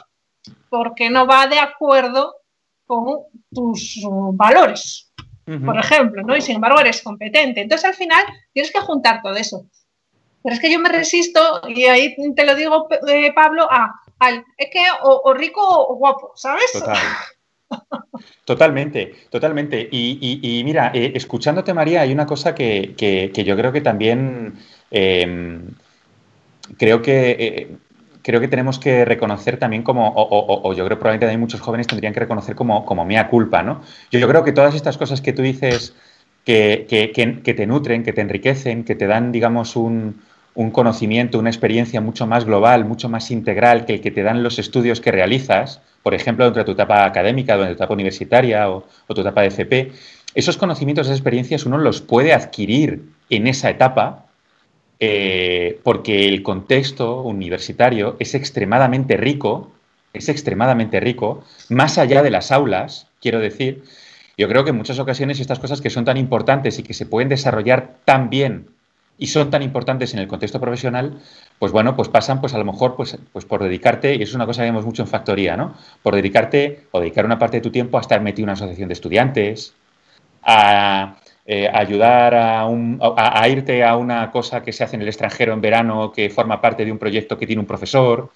porque 0.70 1.10
no 1.10 1.26
va 1.26 1.46
de 1.46 1.58
acuerdo 1.58 2.34
con 2.86 3.24
tus 3.52 4.00
valores, 4.32 5.12
por 5.66 5.78
ejemplo, 5.78 6.22
¿no? 6.22 6.34
Y 6.34 6.40
sin 6.40 6.54
embargo 6.54 6.80
eres 6.80 7.02
competente. 7.02 7.60
Entonces 7.60 7.84
al 7.84 7.94
final 7.94 8.24
tienes 8.54 8.72
que 8.72 8.80
juntar 8.80 9.20
todo 9.22 9.36
eso. 9.36 9.66
Pero 10.42 10.54
es 10.54 10.60
que 10.62 10.72
yo 10.72 10.78
me 10.78 10.88
resisto, 10.88 11.60
y 11.68 11.84
ahí 11.84 12.16
te 12.34 12.46
lo 12.46 12.54
digo, 12.54 12.88
eh, 13.06 13.34
Pablo, 13.34 13.68
a, 13.70 14.00
al, 14.18 14.46
es 14.56 14.70
que 14.72 14.82
o, 15.02 15.34
rico 15.34 15.60
o 15.62 15.96
guapo, 15.96 16.32
¿sabes? 16.36 16.72
Totalmente, 18.44 19.14
totalmente. 19.30 19.88
Y, 19.90 20.62
mira, 20.64 20.90
eh, 20.94 21.12
escuchándote, 21.14 21.72
María, 21.74 22.02
hay 22.02 22.12
una 22.12 22.26
cosa 22.26 22.54
que, 22.54 23.32
yo 23.34 23.56
creo 23.56 23.72
que 23.72 23.80
también 23.80 24.54
em, 24.90 25.62
creo 26.78 27.02
que 27.02 27.30
eh, 27.38 27.76
creo 28.22 28.40
que 28.40 28.48
tenemos 28.48 28.78
que 28.78 29.04
reconocer 29.04 29.58
también 29.58 29.82
como, 29.82 30.12
o, 30.16 30.72
yo 30.74 30.84
creo 30.84 30.98
probablemente 30.98 31.30
hay 31.30 31.36
muchos 31.36 31.60
jóvenes 31.60 31.86
tendrían 31.86 32.14
que 32.14 32.20
reconocer 32.20 32.54
como, 32.54 32.84
como 32.86 33.04
mea 33.04 33.28
culpa, 33.28 33.62
¿no? 33.62 33.82
Yo, 34.10 34.18
yo 34.18 34.28
creo 34.28 34.44
que 34.44 34.52
todas 34.52 34.74
estas 34.74 34.96
cosas 34.96 35.20
que 35.20 35.32
tú 35.32 35.42
dices 35.42 35.94
que, 36.44 36.86
que 36.88 37.54
te 37.54 37.66
nutren, 37.66 38.02
que 38.02 38.12
te 38.12 38.20
enriquecen, 38.20 38.84
que 38.84 38.94
te 38.94 39.06
dan, 39.06 39.32
digamos, 39.32 39.76
un, 39.76 40.22
un 40.54 40.70
conocimiento, 40.70 41.38
una 41.38 41.50
experiencia 41.50 42.00
mucho 42.00 42.26
más 42.26 42.44
global, 42.44 42.84
mucho 42.84 43.08
más 43.08 43.30
integral 43.30 43.86
que 43.86 43.94
el 43.94 44.00
que 44.00 44.10
te 44.10 44.22
dan 44.22 44.42
los 44.42 44.58
estudios 44.58 45.00
que 45.00 45.10
realizas, 45.10 45.80
por 46.02 46.14
ejemplo, 46.14 46.44
dentro 46.44 46.62
de 46.62 46.66
tu 46.66 46.72
etapa 46.72 47.04
académica, 47.04 47.56
de 47.56 47.66
tu 47.66 47.72
etapa 47.72 47.94
universitaria 47.94 48.70
o, 48.70 48.84
tu 49.08 49.20
etapa 49.20 49.42
de 49.42 49.48
FP, 49.48 49.92
esos 50.34 50.56
conocimientos, 50.56 51.06
esas 51.06 51.18
experiencias, 51.18 51.66
uno 51.66 51.78
los 51.78 52.00
puede 52.00 52.32
adquirir 52.32 53.02
en 53.30 53.46
esa 53.46 53.70
etapa 53.70 54.26
eh, 55.00 55.80
porque 55.82 56.28
el 56.28 56.42
contexto 56.42 57.22
universitario 57.22 58.16
es 58.20 58.34
extremadamente 58.34 59.16
rico, 59.16 59.72
es 60.12 60.28
extremadamente 60.28 61.00
rico, 61.00 61.44
más 61.68 61.98
allá 61.98 62.22
de 62.22 62.30
las 62.30 62.52
aulas, 62.52 63.08
quiero 63.20 63.40
decir. 63.40 63.82
Yo 64.36 64.48
creo 64.48 64.64
que 64.64 64.70
en 64.70 64.76
muchas 64.76 64.98
ocasiones 64.98 65.40
estas 65.40 65.58
cosas 65.60 65.80
que 65.80 65.90
son 65.90 66.04
tan 66.04 66.16
importantes 66.16 66.78
y 66.78 66.82
que 66.82 66.94
se 66.94 67.06
pueden 67.06 67.28
desarrollar 67.28 67.96
tan 68.04 68.30
bien 68.30 68.73
y 69.16 69.28
son 69.28 69.50
tan 69.50 69.62
importantes 69.62 70.12
en 70.14 70.20
el 70.20 70.28
contexto 70.28 70.60
profesional, 70.60 71.18
pues 71.58 71.72
bueno, 71.72 71.94
pues 71.94 72.08
pasan 72.08 72.40
pues 72.40 72.54
a 72.54 72.58
lo 72.58 72.64
mejor 72.64 72.96
pues, 72.96 73.16
pues 73.32 73.44
por 73.44 73.62
dedicarte, 73.62 74.14
y 74.14 74.22
eso 74.22 74.30
es 74.30 74.34
una 74.34 74.46
cosa 74.46 74.62
que 74.62 74.70
vemos 74.70 74.84
mucho 74.84 75.02
en 75.02 75.08
factoría, 75.08 75.56
¿no? 75.56 75.74
Por 76.02 76.14
dedicarte 76.14 76.86
o 76.90 77.00
dedicar 77.00 77.24
una 77.24 77.38
parte 77.38 77.58
de 77.58 77.60
tu 77.60 77.70
tiempo 77.70 77.98
a 77.98 78.00
estar 78.00 78.20
metido 78.20 78.44
en 78.44 78.50
una 78.50 78.52
asociación 78.54 78.88
de 78.88 78.94
estudiantes, 78.94 79.74
a, 80.42 81.16
eh, 81.46 81.68
ayudar 81.72 82.34
a, 82.34 82.66
un, 82.66 82.98
a, 83.00 83.48
irte 83.48 83.84
a 83.84 83.96
una 83.96 84.30
cosa 84.30 84.62
que 84.62 84.72
se 84.72 84.82
hace 84.82 84.96
en 84.96 85.02
el 85.02 85.08
extranjero 85.08 85.52
en 85.52 85.60
verano 85.60 86.10
que 86.10 86.30
forma 86.30 86.60
parte 86.60 86.84
de 86.84 86.92
un 86.92 86.98
proyecto 86.98 87.38
que 87.38 87.46
tiene 87.46 87.60
un 87.60 87.66
profesor. 87.66 88.30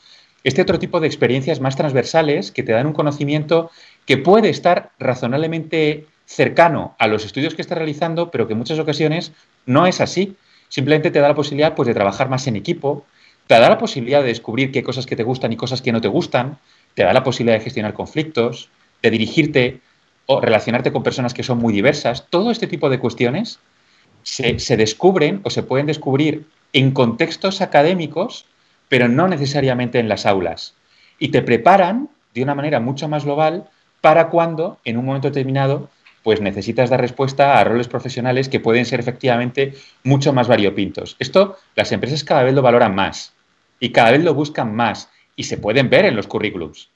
Este 0.44 0.62
otro 0.62 0.78
tipo 0.78 1.00
de 1.00 1.06
experiencias 1.06 1.60
más 1.60 1.74
transversales 1.74 2.52
que 2.52 2.62
te 2.62 2.72
dan 2.72 2.86
un 2.86 2.92
conocimiento 2.92 3.70
que 4.06 4.18
puede 4.18 4.50
estar 4.50 4.90
razonablemente 4.98 6.06
cercano 6.26 6.94
a 6.98 7.08
los 7.08 7.24
estudios 7.24 7.54
que 7.54 7.62
estás 7.62 7.78
realizando, 7.78 8.30
pero 8.30 8.46
que 8.46 8.52
en 8.52 8.58
muchas 8.58 8.78
ocasiones 8.78 9.32
no 9.66 9.86
es 9.86 10.00
así 10.00 10.36
Simplemente 10.68 11.10
te 11.10 11.20
da 11.20 11.28
la 11.28 11.34
posibilidad 11.34 11.74
pues, 11.74 11.86
de 11.86 11.94
trabajar 11.94 12.28
más 12.28 12.46
en 12.46 12.56
equipo, 12.56 13.04
te 13.46 13.58
da 13.58 13.68
la 13.68 13.78
posibilidad 13.78 14.20
de 14.20 14.28
descubrir 14.28 14.70
qué 14.70 14.82
cosas 14.82 15.06
que 15.06 15.16
te 15.16 15.22
gustan 15.22 15.52
y 15.52 15.56
cosas 15.56 15.80
que 15.80 15.92
no 15.92 16.00
te 16.00 16.08
gustan, 16.08 16.58
te 16.94 17.04
da 17.04 17.12
la 17.12 17.24
posibilidad 17.24 17.58
de 17.58 17.64
gestionar 17.64 17.94
conflictos, 17.94 18.68
de 19.02 19.10
dirigirte 19.10 19.80
o 20.26 20.40
relacionarte 20.40 20.92
con 20.92 21.02
personas 21.02 21.32
que 21.32 21.42
son 21.42 21.58
muy 21.58 21.72
diversas. 21.72 22.26
Todo 22.28 22.50
este 22.50 22.66
tipo 22.66 22.90
de 22.90 22.98
cuestiones 22.98 23.58
se, 24.22 24.58
se 24.58 24.76
descubren 24.76 25.40
o 25.44 25.50
se 25.50 25.62
pueden 25.62 25.86
descubrir 25.86 26.46
en 26.74 26.90
contextos 26.90 27.62
académicos, 27.62 28.44
pero 28.88 29.08
no 29.08 29.28
necesariamente 29.28 29.98
en 29.98 30.08
las 30.08 30.26
aulas. 30.26 30.74
Y 31.18 31.28
te 31.28 31.40
preparan 31.40 32.10
de 32.34 32.42
una 32.42 32.54
manera 32.54 32.80
mucho 32.80 33.08
más 33.08 33.24
global 33.24 33.68
para 34.00 34.28
cuando, 34.28 34.78
en 34.84 34.98
un 34.98 35.06
momento 35.06 35.28
determinado, 35.28 35.88
pues 36.22 36.40
necesitas 36.40 36.90
dar 36.90 37.00
respuesta 37.00 37.58
a 37.58 37.64
roles 37.64 37.88
profesionales 37.88 38.48
que 38.48 38.60
pueden 38.60 38.84
ser 38.84 39.00
efectivamente 39.00 39.74
mucho 40.04 40.32
más 40.32 40.48
variopintos. 40.48 41.16
Esto 41.18 41.56
las 41.74 41.92
empresas 41.92 42.24
cada 42.24 42.42
vez 42.42 42.54
lo 42.54 42.62
valoran 42.62 42.94
más 42.94 43.34
y 43.80 43.90
cada 43.90 44.10
vez 44.10 44.22
lo 44.24 44.34
buscan 44.34 44.74
más 44.74 45.10
y 45.36 45.44
se 45.44 45.58
pueden 45.58 45.88
ver 45.88 46.04
en 46.04 46.16
los 46.16 46.26
currículums. 46.26 46.90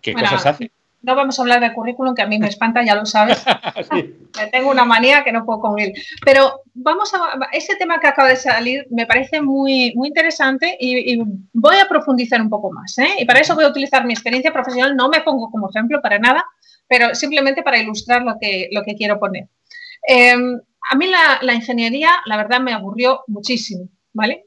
¿Qué 0.00 0.14
cosas 0.14 0.46
hacen? 0.46 0.70
No 1.02 1.14
vamos 1.14 1.38
a 1.38 1.42
hablar 1.42 1.60
de 1.60 1.72
currículum, 1.72 2.16
que 2.16 2.22
a 2.22 2.26
mí 2.26 2.36
me 2.38 2.48
espanta, 2.48 2.82
ya 2.84 2.96
lo 2.96 3.06
sabes. 3.06 3.44
Tengo 4.52 4.70
una 4.70 4.84
manía 4.84 5.22
que 5.22 5.30
no 5.30 5.44
puedo 5.44 5.60
con 5.60 5.78
él. 5.78 5.92
Pero 6.24 6.62
vamos 6.74 7.12
a. 7.14 7.46
Ese 7.52 7.76
tema 7.76 8.00
que 8.00 8.08
acaba 8.08 8.28
de 8.28 8.34
salir 8.34 8.86
me 8.90 9.06
parece 9.06 9.40
muy, 9.40 9.92
muy 9.94 10.08
interesante 10.08 10.76
y, 10.80 11.22
voy 11.52 11.76
a 11.76 11.88
profundizar 11.88 12.40
un 12.40 12.50
poco 12.50 12.72
más. 12.72 12.98
¿eh? 12.98 13.08
Y 13.18 13.24
para 13.24 13.38
eso 13.38 13.54
voy 13.54 13.64
a 13.64 13.68
utilizar 13.68 14.04
mi 14.04 14.14
experiencia 14.14 14.52
profesional. 14.52 14.96
No 14.96 15.08
me 15.08 15.20
pongo 15.20 15.48
como 15.50 15.70
ejemplo 15.70 16.00
para 16.02 16.18
nada, 16.18 16.44
pero 16.88 17.14
simplemente 17.14 17.62
para 17.62 17.80
ilustrar 17.80 18.22
lo 18.22 18.36
que, 18.40 18.68
lo 18.72 18.82
que 18.82 18.94
quiero 18.94 19.18
poner. 19.18 19.48
Em, 20.06 20.60
a 20.90 20.96
mí 20.96 21.06
la, 21.42 21.54
ingeniería, 21.54 22.10
la 22.26 22.36
verdad, 22.36 22.60
me 22.60 22.72
aburrió 22.72 23.22
muchísimo, 23.26 23.88
¿vale? 24.12 24.44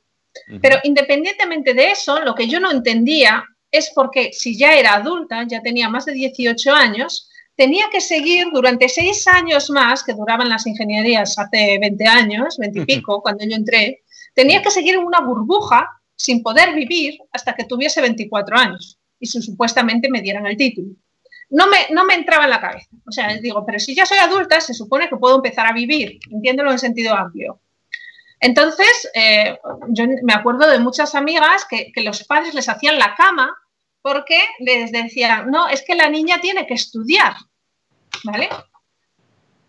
Pero 0.62 0.78
independientemente 0.84 1.73
de 1.73 1.91
eso, 1.91 2.21
lo 2.21 2.34
que 2.34 2.47
yo 2.47 2.60
no 2.60 2.71
entendía 2.71 3.43
es 3.71 3.91
porque 3.93 4.32
si 4.32 4.58
ya 4.58 4.73
era 4.73 4.95
adulta, 4.95 5.45
ya 5.47 5.62
tenía 5.62 5.89
más 5.89 6.06
de 6.06 6.13
18 6.13 6.71
años, 6.71 7.30
tenía 7.56 7.86
que 7.91 7.99
seguir 7.99 8.47
durante 8.54 8.88
seis 8.88 9.28
años 9.28 9.69
más, 9.69 10.04
que 10.04 10.13
duraban 10.13 10.47
las 10.47 10.65
ingenierías 10.65 11.38
hace 11.38 11.78
20 11.80 12.08
años, 12.08 12.58
20 12.58 12.80
y 12.80 12.86
pico, 12.86 13.21
cuando 13.21 13.43
yo 13.45 13.56
entré, 13.56 14.04
tenía 14.34 14.62
que 14.62 14.71
seguir 14.71 14.95
en 14.95 15.04
una 15.04 15.19
burbuja 15.19 15.89
sin 16.15 16.41
poder 16.41 16.73
vivir 16.73 17.19
hasta 17.34 17.54
que 17.54 17.65
tuviese 17.65 18.02
24 18.02 18.58
años 18.58 18.97
y 19.19 19.28
supuestamente 19.28 20.10
me 20.10 20.21
dieran 20.21 20.47
el 20.47 20.56
título 20.56 20.95
no 21.49 21.67
me, 21.67 21.88
no 21.91 22.05
me 22.05 22.13
entraba 22.15 22.43
en 22.43 22.51
la 22.51 22.62
cabeza. 22.62 22.89
O 23.07 23.12
sea, 23.12 23.35
digo, 23.38 23.65
pero 23.65 23.79
si 23.79 23.95
ya 23.95 24.05
soy 24.05 24.17
adulta, 24.17 24.62
se 24.62 24.73
supone 24.73 25.09
que 25.09 25.17
puedo 25.17 25.38
empezar 25.38 25.65
a 25.65 25.73
vivir, 25.73 26.19
entiéndelo 26.31 26.71
en 26.71 26.79
sentido 26.79 27.15
amplio. 27.15 27.59
Entonces, 28.39 29.09
eh, 29.13 29.59
yo 29.89 30.05
me 30.23 30.33
acuerdo 30.33 30.69
de 30.69 30.79
muchas 30.79 31.15
amigas 31.15 31.65
que, 31.69 31.91
los 32.01 32.23
padres 32.23 32.53
les 32.53 32.69
hacían 32.69 32.97
la 32.97 33.15
cama 33.15 33.53
porque 34.01 34.39
les 34.59 34.91
decían, 34.91 35.51
no, 35.51 35.67
es 35.67 35.81
que 35.81 35.95
la 35.95 36.09
niña 36.09 36.39
tiene 36.39 36.65
que 36.65 36.73
estudiar, 36.73 37.33
¿vale? 38.23 38.47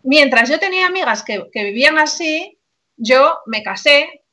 Mientras 0.03 0.49
yo 0.49 0.57
tenía 0.57 0.87
amigas 0.87 1.23
que, 1.23 1.49
vivían 1.53 1.97
así, 1.97 2.57
yo 2.95 3.39
me 3.45 3.61
casé, 3.61 4.23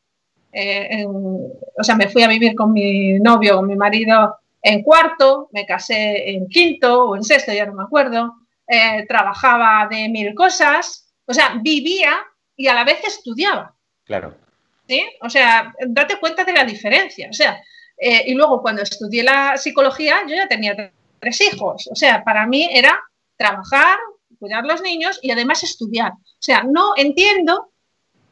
eh, 0.52 1.04
o 1.06 1.82
sea, 1.82 1.96
me 1.96 2.08
fui 2.08 2.22
a 2.22 2.28
vivir 2.28 2.54
con 2.54 2.72
mi 2.72 3.18
novio, 3.18 3.56
con 3.56 3.66
mi 3.66 3.74
marido 3.74 4.36
en 4.68 4.82
cuarto, 4.82 5.48
me 5.52 5.64
casé 5.64 6.30
en 6.30 6.46
quinto 6.48 7.04
o 7.08 7.16
en 7.16 7.24
sexto, 7.24 7.52
ya 7.52 7.66
no 7.66 7.74
me 7.74 7.84
acuerdo, 7.84 8.34
eh, 8.66 9.06
trabajaba 9.06 9.88
de 9.90 10.08
mil 10.08 10.34
cosas, 10.34 11.10
o 11.24 11.32
sea, 11.32 11.58
vivía 11.62 12.18
y 12.54 12.66
a 12.68 12.74
la 12.74 12.84
vez 12.84 13.02
estudiaba. 13.04 13.74
Claro. 14.04 14.34
¿Sí? 14.86 15.04
O 15.22 15.30
sea, 15.30 15.72
date 15.86 16.18
cuenta 16.18 16.44
de 16.44 16.52
la 16.52 16.64
diferencia. 16.64 17.28
O 17.30 17.32
sea, 17.32 17.62
eh, 17.96 18.24
y 18.26 18.34
luego 18.34 18.60
cuando 18.60 18.82
estudié 18.82 19.22
la 19.22 19.56
psicología, 19.56 20.18
yo 20.26 20.34
ya 20.34 20.48
tenía 20.48 20.74
tres 21.18 21.40
hijos. 21.40 21.88
O 21.90 21.94
sea, 21.94 22.22
para 22.22 22.46
mí 22.46 22.68
era 22.70 22.98
trabajar, 23.36 23.98
cuidar 24.38 24.64
los 24.64 24.82
niños 24.82 25.18
y 25.22 25.30
además 25.30 25.62
estudiar. 25.62 26.12
O 26.12 26.40
sea, 26.40 26.62
no 26.62 26.92
entiendo 26.96 27.72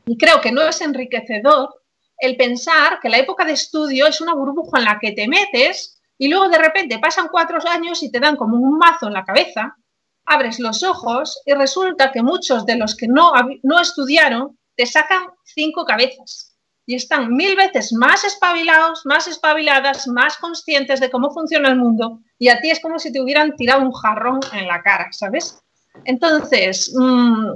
y 0.06 0.16
creo 0.16 0.40
que 0.40 0.52
no 0.52 0.62
es 0.62 0.80
enriquecedor 0.80 1.82
el 2.18 2.36
pensar 2.36 3.00
que 3.00 3.08
la 3.08 3.18
época 3.18 3.44
de 3.44 3.52
estudio 3.52 4.06
es 4.06 4.20
una 4.20 4.34
burbuja 4.34 4.78
en 4.78 4.84
la 4.84 4.98
que 4.98 5.12
te 5.12 5.28
metes 5.28 5.95
y 6.18 6.28
luego 6.28 6.48
de 6.48 6.58
repente 6.58 6.98
pasan 6.98 7.28
cuatro 7.30 7.58
años 7.68 8.02
y 8.02 8.10
te 8.10 8.20
dan 8.20 8.36
como 8.36 8.56
un 8.56 8.78
mazo 8.78 9.06
en 9.06 9.12
la 9.12 9.24
cabeza, 9.24 9.76
abres 10.24 10.58
los 10.58 10.82
ojos 10.82 11.40
y 11.44 11.52
resulta 11.52 12.12
que 12.12 12.22
muchos 12.22 12.66
de 12.66 12.76
los 12.76 12.96
que 12.96 13.08
no, 13.08 13.32
no 13.62 13.80
estudiaron 13.80 14.58
te 14.74 14.86
sacan 14.86 15.28
cinco 15.44 15.84
cabezas 15.84 16.56
y 16.84 16.94
están 16.94 17.34
mil 17.34 17.56
veces 17.56 17.92
más 17.92 18.24
espabilados, 18.24 19.04
más 19.04 19.26
espabiladas, 19.26 20.06
más 20.06 20.36
conscientes 20.36 21.00
de 21.00 21.10
cómo 21.10 21.30
funciona 21.30 21.68
el 21.68 21.76
mundo 21.76 22.20
y 22.38 22.48
a 22.48 22.60
ti 22.60 22.70
es 22.70 22.80
como 22.80 22.98
si 22.98 23.12
te 23.12 23.20
hubieran 23.20 23.56
tirado 23.56 23.82
un 23.82 23.92
jarrón 23.92 24.40
en 24.52 24.66
la 24.68 24.82
cara, 24.82 25.08
¿sabes? 25.12 25.60
Entonces, 26.04 26.92
mm, 26.94 27.52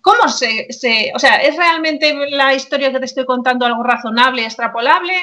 ¿cómo 0.00 0.28
se, 0.28 0.68
o 1.14 1.18
sea, 1.18 1.36
es 1.36 1.56
realmente 1.56 2.14
la 2.30 2.54
historia 2.54 2.92
que 2.92 2.98
te 2.98 3.04
estoy 3.04 3.26
contando 3.26 3.66
algo 3.66 3.82
razonable, 3.82 4.44
extrapolable? 4.44 5.14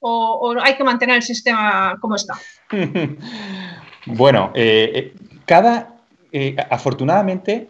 O, 0.00 0.56
hay 0.60 0.76
que 0.76 0.84
mantener 0.84 1.16
el 1.16 1.22
sistema 1.22 1.96
como 2.00 2.16
está? 2.16 2.34
bueno, 4.06 4.50
eh, 4.54 4.90
eh, 4.94 5.12
cada, 5.44 5.96
eh, 6.32 6.56
afortunadamente, 6.70 7.68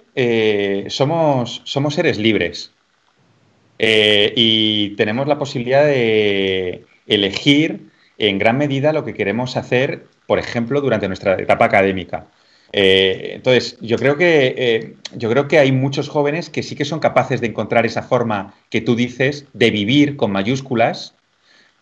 somos, 0.88 1.62
somos 1.64 1.94
seres 1.94 2.18
libres 2.18 2.72
y 3.78 4.90
tenemos 4.96 5.26
la 5.26 5.38
posibilidad 5.38 5.84
de 5.84 6.84
elegir 7.06 7.88
en 8.18 8.38
gran 8.38 8.58
medida 8.58 8.92
lo 8.92 9.04
que 9.04 9.14
queremos 9.14 9.56
hacer, 9.56 10.04
por 10.26 10.38
ejemplo, 10.38 10.82
durante 10.82 11.08
nuestra 11.08 11.34
etapa 11.36 11.64
académica. 11.64 12.26
entonces, 12.72 13.78
yo 13.80 13.96
creo, 13.96 14.18
que, 14.18 14.96
yo 15.16 15.30
creo 15.30 15.48
que 15.48 15.58
hay 15.58 15.72
muchos 15.72 16.10
jóvenes 16.10 16.50
que 16.50 16.62
sí 16.62 16.76
que 16.76 16.84
son 16.84 17.00
capaces 17.00 17.40
de 17.40 17.46
encontrar 17.46 17.86
esa 17.86 18.02
forma 18.02 18.52
que 18.68 18.82
tú 18.82 18.94
dices 18.94 19.46
de 19.54 19.70
vivir 19.70 20.18
con 20.18 20.30
mayúsculas 20.30 21.14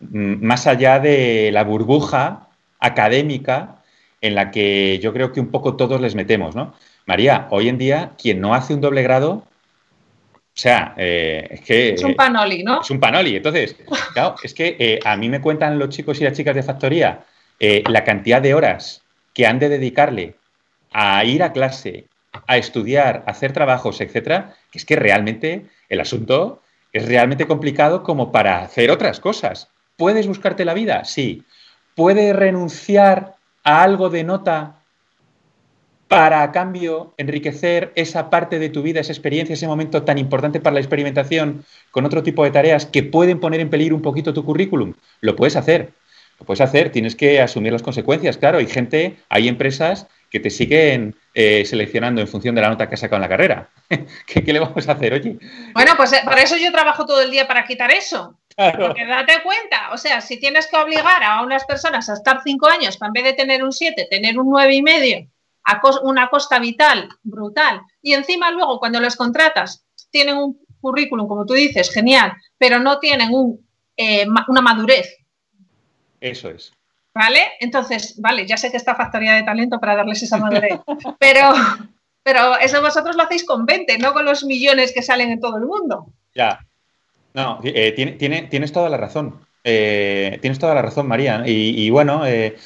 más 0.01 0.67
allá 0.67 1.01
de 1.01 1.51
la 1.53 1.65
burbuja 1.65 2.49
académica 2.79 3.83
en 4.21 4.35
la 4.35 4.51
que 4.51 4.99
yo 5.01 5.13
creo 5.13 5.33
que 5.33 5.41
un 5.41 5.51
poco 5.51 5.77
todos 5.77 6.01
les 6.01 6.15
metemos, 6.15 6.55
¿no? 6.55 6.75
María, 7.07 7.47
hoy 7.51 7.69
en 7.69 7.79
día, 7.79 8.13
quien 8.21 8.41
no 8.41 8.55
hace 8.55 8.75
un 8.75 8.81
doble 8.81 9.03
grado, 9.03 9.45
o 10.59 10.61
sea, 10.61 10.95
eh, 10.97 11.47
es 11.51 11.61
que... 11.61 11.95
Es 11.95 12.03
un 12.03 12.15
panoli, 12.15 12.65
¿no? 12.65 12.81
Es 12.81 12.91
un 12.91 12.99
panoli. 12.99 13.37
Entonces, 13.37 13.77
claro, 14.13 14.35
es 14.43 14.53
que 14.55 14.77
eh, 14.79 14.99
a 15.05 15.17
mí 15.17 15.29
me 15.29 15.41
cuentan 15.41 15.79
los 15.79 15.89
chicos 15.91 16.21
y 16.21 16.25
las 16.25 16.33
chicas 16.33 16.55
de 16.55 16.65
factoría 16.65 17.25
eh, 17.61 17.83
la 17.89 18.05
cantidad 18.05 18.41
de 18.41 18.55
horas 18.55 19.03
que 19.35 19.47
han 19.47 19.59
de 19.59 19.69
dedicarle 19.69 20.35
a 20.93 21.25
ir 21.25 21.43
a 21.43 21.53
clase, 21.53 22.07
a 22.47 22.57
estudiar, 22.57 23.25
a 23.27 23.31
hacer 23.33 23.53
trabajos, 23.53 24.01
etcétera, 24.01 24.55
que 24.71 24.79
es 24.79 24.85
que 24.85 24.97
realmente 24.97 25.67
el 25.89 26.01
asunto 26.01 26.63
es 26.93 27.07
realmente 27.07 27.47
complicado 27.47 28.03
como 28.03 28.33
para 28.33 28.61
hacer 28.61 28.91
otras 28.91 29.21
cosas. 29.21 29.71
¿Puedes 29.99 30.29
buscarte 30.29 30.65
la 30.65 30.75
vida? 30.75 31.05
Sí. 31.05 31.43
¿Puedes 31.97 32.35
renunciar 32.35 33.35
a 33.65 33.83
algo 33.83 34.11
de 34.11 34.23
nota 34.23 34.77
para 36.07 36.43
a 36.45 36.53
cambio 36.53 37.13
enriquecer 37.19 37.91
esa 37.97 38.31
parte 38.31 38.61
de 38.61 38.69
tu 38.69 38.81
vida, 38.83 39.01
esa 39.01 39.13
experiencia, 39.13 39.55
ese 39.55 39.67
momento 39.67 40.05
tan 40.05 40.17
importante 40.17 40.61
para 40.61 40.75
la 40.75 40.81
experimentación 40.81 41.65
con 41.91 42.07
otro 42.07 42.23
tipo 42.23 42.45
de 42.45 42.53
tareas 42.53 42.87
que 42.87 43.03
pueden 43.03 43.41
poner 43.41 43.59
en 43.59 43.71
peligro 43.71 43.97
un 43.97 44.03
poquito 44.03 44.33
tu 44.33 44.45
currículum? 44.45 44.95
Lo 45.21 45.35
puedes 45.35 45.57
hacer. 45.57 45.91
Lo 46.39 46.47
puedes 46.47 46.61
hacer, 46.61 46.93
tienes 46.93 47.17
que 47.17 47.41
asumir 47.41 47.73
las 47.73 47.83
consecuencias. 47.83 48.39
Claro, 48.39 48.59
hay 48.59 48.69
gente, 48.69 49.17
hay 49.29 49.49
empresas 49.49 50.07
que 50.31 50.39
te 50.39 50.51
siguen 50.51 51.17
eh, 51.35 51.65
seleccionando 51.65 52.21
en 52.21 52.29
función 52.29 52.55
de 52.55 52.61
la 52.61 52.69
nota 52.69 52.89
que 52.89 52.95
has 52.95 53.01
sacado 53.01 53.17
en 53.17 53.23
la 53.23 53.29
carrera. 53.29 53.69
¿Qué, 54.27 54.53
le 54.53 54.61
vamos 54.61 54.89
a 54.89 54.93
hacer, 54.93 55.13
oye? 55.13 55.39
Bueno, 55.75 55.95
pues 55.97 56.13
eh, 56.13 56.21
para 56.25 56.41
eso 56.41 56.57
yo 56.57 56.71
trabajo 56.71 57.05
todo 57.05 57.21
el 57.21 57.33
día 57.33 57.49
para 57.49 57.65
quitar 57.65 57.91
eso. 57.91 58.39
Porque 58.59 59.07
date 59.07 59.41
cuenta, 59.45 59.93
o 59.93 59.97
sea, 59.97 60.21
si 60.21 60.41
tienes 60.41 60.67
que 60.67 60.77
obligar 60.77 61.23
a 61.23 61.43
unas 61.43 61.65
personas 61.65 62.09
a 62.09 62.15
estar 62.15 62.41
cinco 62.43 62.67
años 62.67 62.97
para 62.97 63.11
en 63.11 63.13
vez 63.13 63.25
de 63.25 63.33
tener 63.35 63.63
un 63.63 63.71
siete, 63.71 64.09
tener 64.11 64.37
un 64.37 64.51
nueve 64.51 64.75
y 64.75 64.83
medio, 64.83 65.29
a 65.65 65.81
una 66.03 66.29
costa 66.29 66.59
vital 66.59 67.09
brutal, 67.23 67.81
y 68.03 68.15
encima 68.15 68.51
luego 68.51 68.81
cuando 68.81 68.99
los 68.99 69.15
contratas 69.15 69.85
tienen 70.11 70.39
un 70.39 70.59
currículum, 70.81 71.29
como 71.29 71.47
tú 71.47 71.55
dices, 71.55 71.93
genial, 71.93 72.33
pero 72.57 72.81
no 72.81 72.99
tienen 72.99 73.33
un, 73.33 73.65
eh, 73.97 74.27
una 74.49 74.61
madurez. 74.61 75.19
Eso 76.21 76.49
es. 76.49 76.73
¿Vale? 77.15 77.53
Entonces, 77.61 78.21
vale, 78.21 78.45
ya 78.45 78.57
sé 78.57 78.73
que 78.73 78.77
está 78.77 78.97
factoría 78.97 79.35
de 79.35 79.45
talento 79.45 79.79
para 79.79 79.95
darles 79.95 80.21
esa 80.25 80.37
madurez, 80.37 80.81
pero, 81.21 81.53
pero 82.25 82.59
eso 82.59 82.83
vosotros 82.83 83.15
lo 83.15 83.23
hacéis 83.23 83.45
con 83.45 83.65
20, 83.67 83.99
no 83.99 84.13
con 84.13 84.25
los 84.25 84.43
millones 84.43 84.93
que 84.93 85.03
salen 85.03 85.31
en 85.31 85.41
todo 85.41 85.59
el 85.59 85.67
mundo. 85.67 86.13
Ya, 86.35 86.59
no, 87.35 87.61
eh, 87.63 87.93
tiene, 88.19 88.43
tienes 88.43 88.73
toda 88.73 88.89
la 88.89 88.97
razón. 88.97 89.41
Eh, 89.65 90.39
tienes 90.41 90.59
toda 90.59 90.75
la 90.75 90.83
razón, 90.83 91.07
María. 91.07 91.43
Y, 91.47 91.91
bueno, 91.91 92.23
eh, 92.27 92.57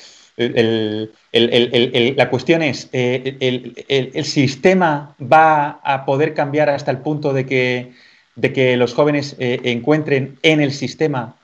la 2.16 2.30
cuestión 2.30 2.62
es, 2.62 2.88
el, 2.92 4.24
sistema 4.24 5.14
va 5.20 5.80
a 5.82 6.04
poder 6.04 6.34
cambiar 6.34 6.70
hasta 6.70 6.90
el 6.90 6.98
punto 6.98 7.32
de 7.32 7.46
que, 7.46 7.92
de 8.36 8.52
que 8.52 8.76
los 8.76 8.94
jóvenes 8.94 9.36
encuentren 9.38 10.38
en 10.42 10.60
el 10.60 10.72
sistema 10.72 11.36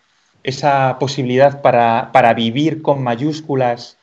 esa 0.42 0.98
posibilidad 0.98 1.60
para, 1.60 2.10
para 2.12 2.34
vivir 2.34 2.82
con 2.82 3.02
mayúsculas? 3.02 3.96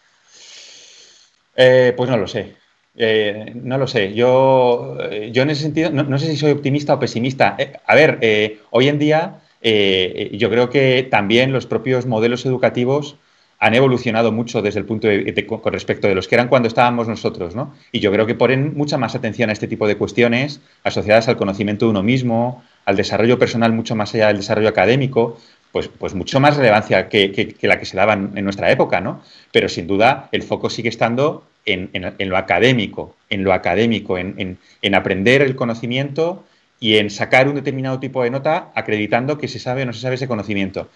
pues 1.55 2.09
no 2.09 2.17
lo 2.17 2.27
sé. 2.27 2.64
Eh, 2.97 3.51
no 3.55 3.77
lo 3.77 3.87
sé, 3.87 4.13
yo, 4.13 4.97
yo 5.31 5.43
en 5.43 5.49
ese 5.49 5.63
sentido 5.63 5.89
no, 5.91 6.17
sé 6.17 6.27
si 6.27 6.37
soy 6.37 6.51
optimista 6.51 6.93
o 6.93 6.99
pesimista. 6.99 7.55
Eh, 7.57 7.73
a 7.85 7.95
ver, 7.95 8.19
eh, 8.21 8.59
hoy 8.71 8.87
en 8.87 8.99
día 8.99 9.41
yo 9.61 10.49
creo 10.51 10.69
que 10.69 11.07
también 11.09 11.51
los 11.51 11.65
propios 11.65 12.05
modelos 12.05 12.45
educativos 12.45 13.15
han 13.57 13.73
evolucionado 13.73 14.31
mucho 14.31 14.61
desde 14.61 14.79
el 14.79 14.85
punto 14.85 15.07
de, 15.07 15.47
con 15.47 15.73
respecto 15.73 16.07
de 16.07 16.13
los 16.13 16.27
que 16.27 16.35
eran 16.35 16.49
cuando 16.49 16.67
estábamos 16.67 17.07
nosotros, 17.07 17.55
¿no? 17.55 17.73
Y 17.91 17.99
yo 17.99 18.11
creo 18.11 18.27
que 18.27 18.35
ponen 18.35 18.75
mucha 18.75 18.99
más 18.99 19.15
atención 19.15 19.49
a 19.49 19.53
este 19.53 19.67
tipo 19.67 19.87
de 19.87 19.97
cuestiones 19.97 20.61
asociadas 20.83 21.29
al 21.29 21.37
conocimiento 21.37 21.85
de 21.85 21.91
uno 21.91 22.03
mismo, 22.03 22.63
al 22.85 22.95
desarrollo 22.95 23.39
personal 23.39 23.73
mucho 23.73 23.95
más 23.95 24.13
allá 24.13 24.27
del 24.27 24.37
desarrollo 24.37 24.69
académico, 24.69 25.39
pues, 25.71 25.87
pues 25.87 26.13
mucho 26.13 26.39
más 26.39 26.57
relevancia 26.57 27.09
que, 27.09 27.31
que 27.31 27.67
la 27.67 27.79
que 27.79 27.85
se 27.85 27.97
daba 27.97 28.13
en 28.13 28.43
nuestra 28.43 28.69
época, 28.69 29.01
¿no? 29.01 29.23
Pero 29.51 29.67
sin 29.67 29.87
duda 29.87 30.29
el 30.31 30.43
foco 30.43 30.69
sigue 30.69 30.89
estando 30.89 31.43
en, 31.65 32.29
lo 32.29 32.37
académico, 32.37 33.15
en 33.29 33.43
lo 33.43 33.53
académico, 33.53 34.17
en, 34.17 34.57
aprender 34.93 35.41
el 35.41 35.55
conocimiento 35.55 36.45
y 36.79 36.97
en 36.97 37.09
sacar 37.09 37.47
un 37.47 37.55
determinado 37.55 37.99
tipo 37.99 38.23
de 38.23 38.29
nota 38.29 38.71
acreditando 38.75 39.37
que 39.37 39.47
se 39.47 39.59
sabe 39.59 39.83
o 39.83 39.85
no 39.85 39.93
se 39.93 40.01
sabe 40.01 40.15
ese 40.15 40.27
conocimiento. 40.27 40.89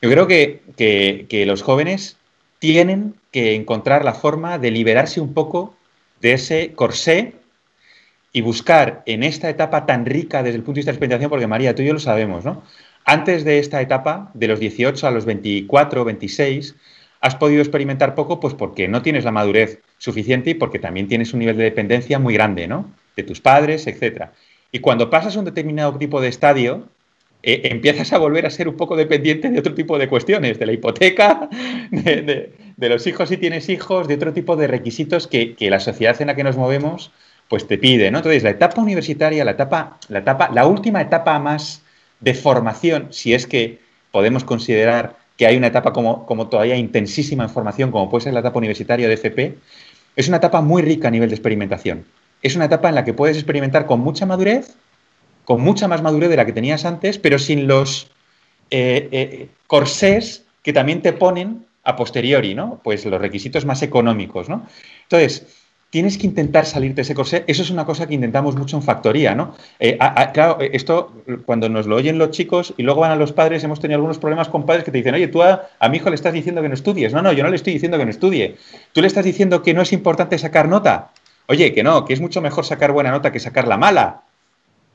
Yo 0.00 0.10
creo 0.10 0.26
que, 0.26 1.44
los 1.46 1.62
jóvenes 1.62 2.16
tienen 2.58 3.14
que 3.30 3.54
encontrar 3.54 4.04
la 4.04 4.14
forma 4.14 4.58
de 4.58 4.70
liberarse 4.70 5.20
un 5.20 5.34
poco 5.34 5.74
de 6.20 6.32
ese 6.32 6.72
corsé 6.74 7.34
y 8.32 8.40
buscar 8.40 9.02
en 9.06 9.22
esta 9.22 9.48
etapa 9.48 9.86
tan 9.86 10.06
rica 10.06 10.42
desde 10.42 10.56
el 10.56 10.62
punto 10.62 10.76
de 10.76 10.80
vista 10.80 10.90
de 10.90 10.94
la 10.94 10.96
experimentación, 10.96 11.30
porque 11.30 11.46
María, 11.46 11.74
tú 11.74 11.82
y 11.82 11.86
yo 11.86 11.92
lo 11.92 11.98
sabemos, 11.98 12.44
¿no? 12.44 12.62
Antes 13.04 13.44
de 13.44 13.58
esta 13.58 13.80
etapa, 13.80 14.30
de 14.34 14.48
los 14.48 14.58
18 14.58 15.06
a 15.06 15.10
los 15.10 15.24
24, 15.24 16.04
26, 16.04 16.74
has 17.26 17.34
podido 17.34 17.60
experimentar 17.60 18.14
poco, 18.14 18.38
pues 18.38 18.54
porque 18.54 18.86
no 18.86 19.02
tienes 19.02 19.24
la 19.24 19.32
madurez 19.32 19.80
suficiente 19.98 20.50
y 20.50 20.54
porque 20.54 20.78
también 20.78 21.08
tienes 21.08 21.32
un 21.32 21.40
nivel 21.40 21.56
de 21.56 21.64
dependencia 21.64 22.20
muy 22.20 22.34
grande, 22.34 22.68
¿no? 22.68 22.88
De 23.16 23.24
tus 23.24 23.40
padres, 23.40 23.86
etcétera. 23.88 24.32
Y 24.70 24.78
cuando 24.78 25.10
pasas 25.10 25.34
un 25.34 25.44
determinado 25.44 25.98
tipo 25.98 26.20
de 26.20 26.28
estadio, 26.28 26.88
eh, 27.42 27.62
empiezas 27.64 28.12
a 28.12 28.18
volver 28.18 28.46
a 28.46 28.50
ser 28.50 28.68
un 28.68 28.76
poco 28.76 28.94
dependiente 28.94 29.50
de 29.50 29.58
otro 29.58 29.74
tipo 29.74 29.98
de 29.98 30.08
cuestiones, 30.08 30.58
de 30.60 30.66
la 30.66 30.72
hipoteca, 30.72 31.48
de, 31.90 32.52
los 32.76 33.06
hijos 33.08 33.28
si 33.28 33.38
tienes 33.38 33.68
hijos, 33.68 34.06
de 34.06 34.14
otro 34.14 34.32
tipo 34.32 34.54
de 34.54 34.68
requisitos 34.68 35.26
que, 35.26 35.56
que, 35.56 35.68
la 35.68 35.80
sociedad 35.80 36.20
en 36.20 36.28
la 36.28 36.36
que 36.36 36.44
nos 36.44 36.56
movemos 36.56 37.10
pues 37.48 37.66
te 37.66 37.78
pide, 37.78 38.10
¿no? 38.10 38.18
Entonces, 38.18 38.42
la 38.42 38.50
etapa 38.50 38.80
universitaria, 38.80 39.44
la 39.44 39.52
etapa, 39.52 39.98
la 40.08 40.20
etapa, 40.20 40.50
la 40.52 40.66
última 40.66 41.00
etapa 41.00 41.38
más 41.38 41.82
de 42.20 42.34
formación, 42.34 43.08
si 43.10 43.34
es 43.34 43.46
que 43.46 43.78
podemos 44.10 44.44
considerar 44.44 45.16
que 45.36 45.46
hay 45.46 45.56
una 45.56 45.66
etapa 45.68 45.92
como, 45.92 46.26
como 46.26 46.48
todavía 46.48 46.76
intensísima 46.76 47.44
en 47.44 47.50
formación, 47.50 47.90
como 47.90 48.08
puede 48.08 48.24
ser 48.24 48.34
la 48.34 48.40
etapa 48.40 48.58
universitaria 48.58 49.08
de 49.08 49.14
FP, 49.14 49.58
es 50.16 50.28
una 50.28 50.38
etapa 50.38 50.60
muy 50.60 50.82
rica 50.82 51.08
a 51.08 51.10
nivel 51.10 51.28
de 51.28 51.34
experimentación. 51.34 52.06
Es 52.42 52.56
una 52.56 52.66
etapa 52.66 52.88
en 52.88 52.94
la 52.94 53.04
que 53.04 53.12
puedes 53.12 53.36
experimentar 53.36 53.86
con 53.86 54.00
mucha 54.00 54.24
madurez 54.24 54.76
con 55.46 55.60
mucha 55.60 55.88
más 55.88 56.02
madurez 56.02 56.28
de 56.28 56.36
la 56.36 56.44
que 56.44 56.52
tenías 56.52 56.84
antes, 56.84 57.18
pero 57.18 57.38
sin 57.38 57.68
los 57.68 58.10
eh, 58.70 59.08
eh, 59.12 59.48
corsés 59.68 60.44
que 60.62 60.72
también 60.72 61.00
te 61.00 61.12
ponen 61.12 61.64
a 61.84 61.94
posteriori, 61.94 62.54
¿no? 62.54 62.80
Pues 62.82 63.06
los 63.06 63.20
requisitos 63.20 63.64
más 63.64 63.80
económicos, 63.82 64.48
¿no? 64.48 64.66
Entonces, 65.04 65.46
tienes 65.90 66.18
que 66.18 66.26
intentar 66.26 66.66
salir 66.66 66.94
de 66.94 67.02
ese 67.02 67.14
corsé. 67.14 67.44
Eso 67.46 67.62
es 67.62 67.70
una 67.70 67.84
cosa 67.84 68.06
que 68.06 68.14
intentamos 68.14 68.56
mucho 68.56 68.76
en 68.76 68.82
factoría, 68.82 69.34
¿no? 69.34 69.54
Eh, 69.78 69.98
claro, 70.32 70.58
esto 70.60 71.12
cuando 71.44 71.68
nos 71.68 71.86
lo 71.86 71.96
oyen 71.96 72.18
los 72.18 72.30
chicos 72.30 72.74
y 72.76 72.82
luego 72.82 73.00
van 73.00 73.12
a 73.12 73.16
los 73.16 73.32
padres, 73.32 73.62
hemos 73.64 73.80
tenido 73.80 73.96
algunos 73.96 74.18
problemas 74.18 74.48
con 74.48 74.66
padres 74.66 74.84
que 74.84 74.90
te 74.90 74.98
dicen, 74.98 75.14
oye, 75.14 75.28
tú 75.28 75.42
a, 75.42 75.68
a, 75.78 75.88
mi 75.88 75.98
hijo 75.98 76.08
le 76.08 76.16
estás 76.16 76.32
diciendo 76.32 76.62
que 76.62 76.68
no 76.68 76.74
estudies. 76.74 77.12
No, 77.12 77.22
no, 77.22 77.32
yo 77.32 77.42
no 77.42 77.50
le 77.50 77.56
estoy 77.56 77.72
diciendo 77.72 77.98
que 77.98 78.04
no 78.04 78.10
estudie. 78.10 78.56
Tú 78.92 79.00
le 79.00 79.06
estás 79.06 79.24
diciendo 79.24 79.62
que 79.62 79.74
no 79.74 79.82
es 79.82 79.92
importante 79.92 80.38
sacar 80.38 80.68
nota. 80.68 81.10
Oye, 81.48 81.72
que 81.72 81.82
no, 81.82 82.04
que 82.04 82.12
es 82.12 82.20
mucho 82.20 82.40
mejor 82.40 82.64
sacar 82.64 82.92
buena 82.92 83.12
nota 83.12 83.30
que 83.30 83.38
sacar 83.38 83.68
la 83.68 83.76
mala. 83.76 84.22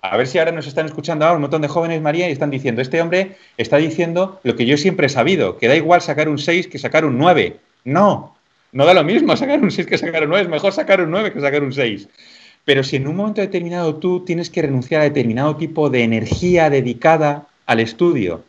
A 0.02 0.18
ver 0.18 0.28
si 0.28 0.40
ahora 0.40 0.52
nos 0.52 0.68
están 0.68 0.88
escuchando 0.88 1.26
ahora 1.26 1.36
un 1.36 1.42
montón 1.42 1.62
de 1.62 1.68
jóvenes, 1.68 2.02
María, 2.02 2.28
y 2.28 2.32
están 2.32 2.50
diciendo, 2.50 2.82
este 2.82 3.02
hombre 3.02 3.38
está 3.58 3.78
diciendo 3.78 4.40
lo 4.44 4.56
que 4.56 4.66
yo 4.66 4.76
siempre 4.76 5.06
he 5.06 5.10
sabido, 5.10 5.58
que 5.58 5.68
da 5.68 5.76
igual 5.76 6.02
sacar 6.02 6.28
un 6.28 6.40
6 6.40 6.68
que 6.68 6.80
sacar 6.80 7.06
un 7.06 7.18
9. 7.18 7.58
No, 7.86 8.36
no 8.72 8.86
da 8.86 8.94
lo 8.94 9.04
mismo 9.04 9.36
sacar 9.36 9.62
un 9.62 9.72
6 9.72 9.88
que 9.88 9.98
sacar 9.98 10.24
un 10.24 10.30
9, 10.30 10.44
es 10.44 10.50
mejor 10.50 10.74
sacar 10.74 11.02
un 11.02 11.12
9 11.12 11.34
que 11.34 11.42
sacar 11.42 11.64
un 11.64 11.74
6. 11.74 12.08
Pero 12.64 12.84
si 12.84 12.98
en 12.98 13.08
un 13.08 13.16
momento 13.16 13.42
determinado 13.42 13.96
tú 13.96 14.24
tienes 14.24 14.50
que 14.50 14.62
renunciar 14.62 15.02
a 15.02 15.06
determinado 15.06 15.56
tipo 15.56 15.90
de 15.90 16.04
energía 16.04 16.70
dedicada 16.70 17.48
al 17.66 17.80
estudio, 17.80 18.44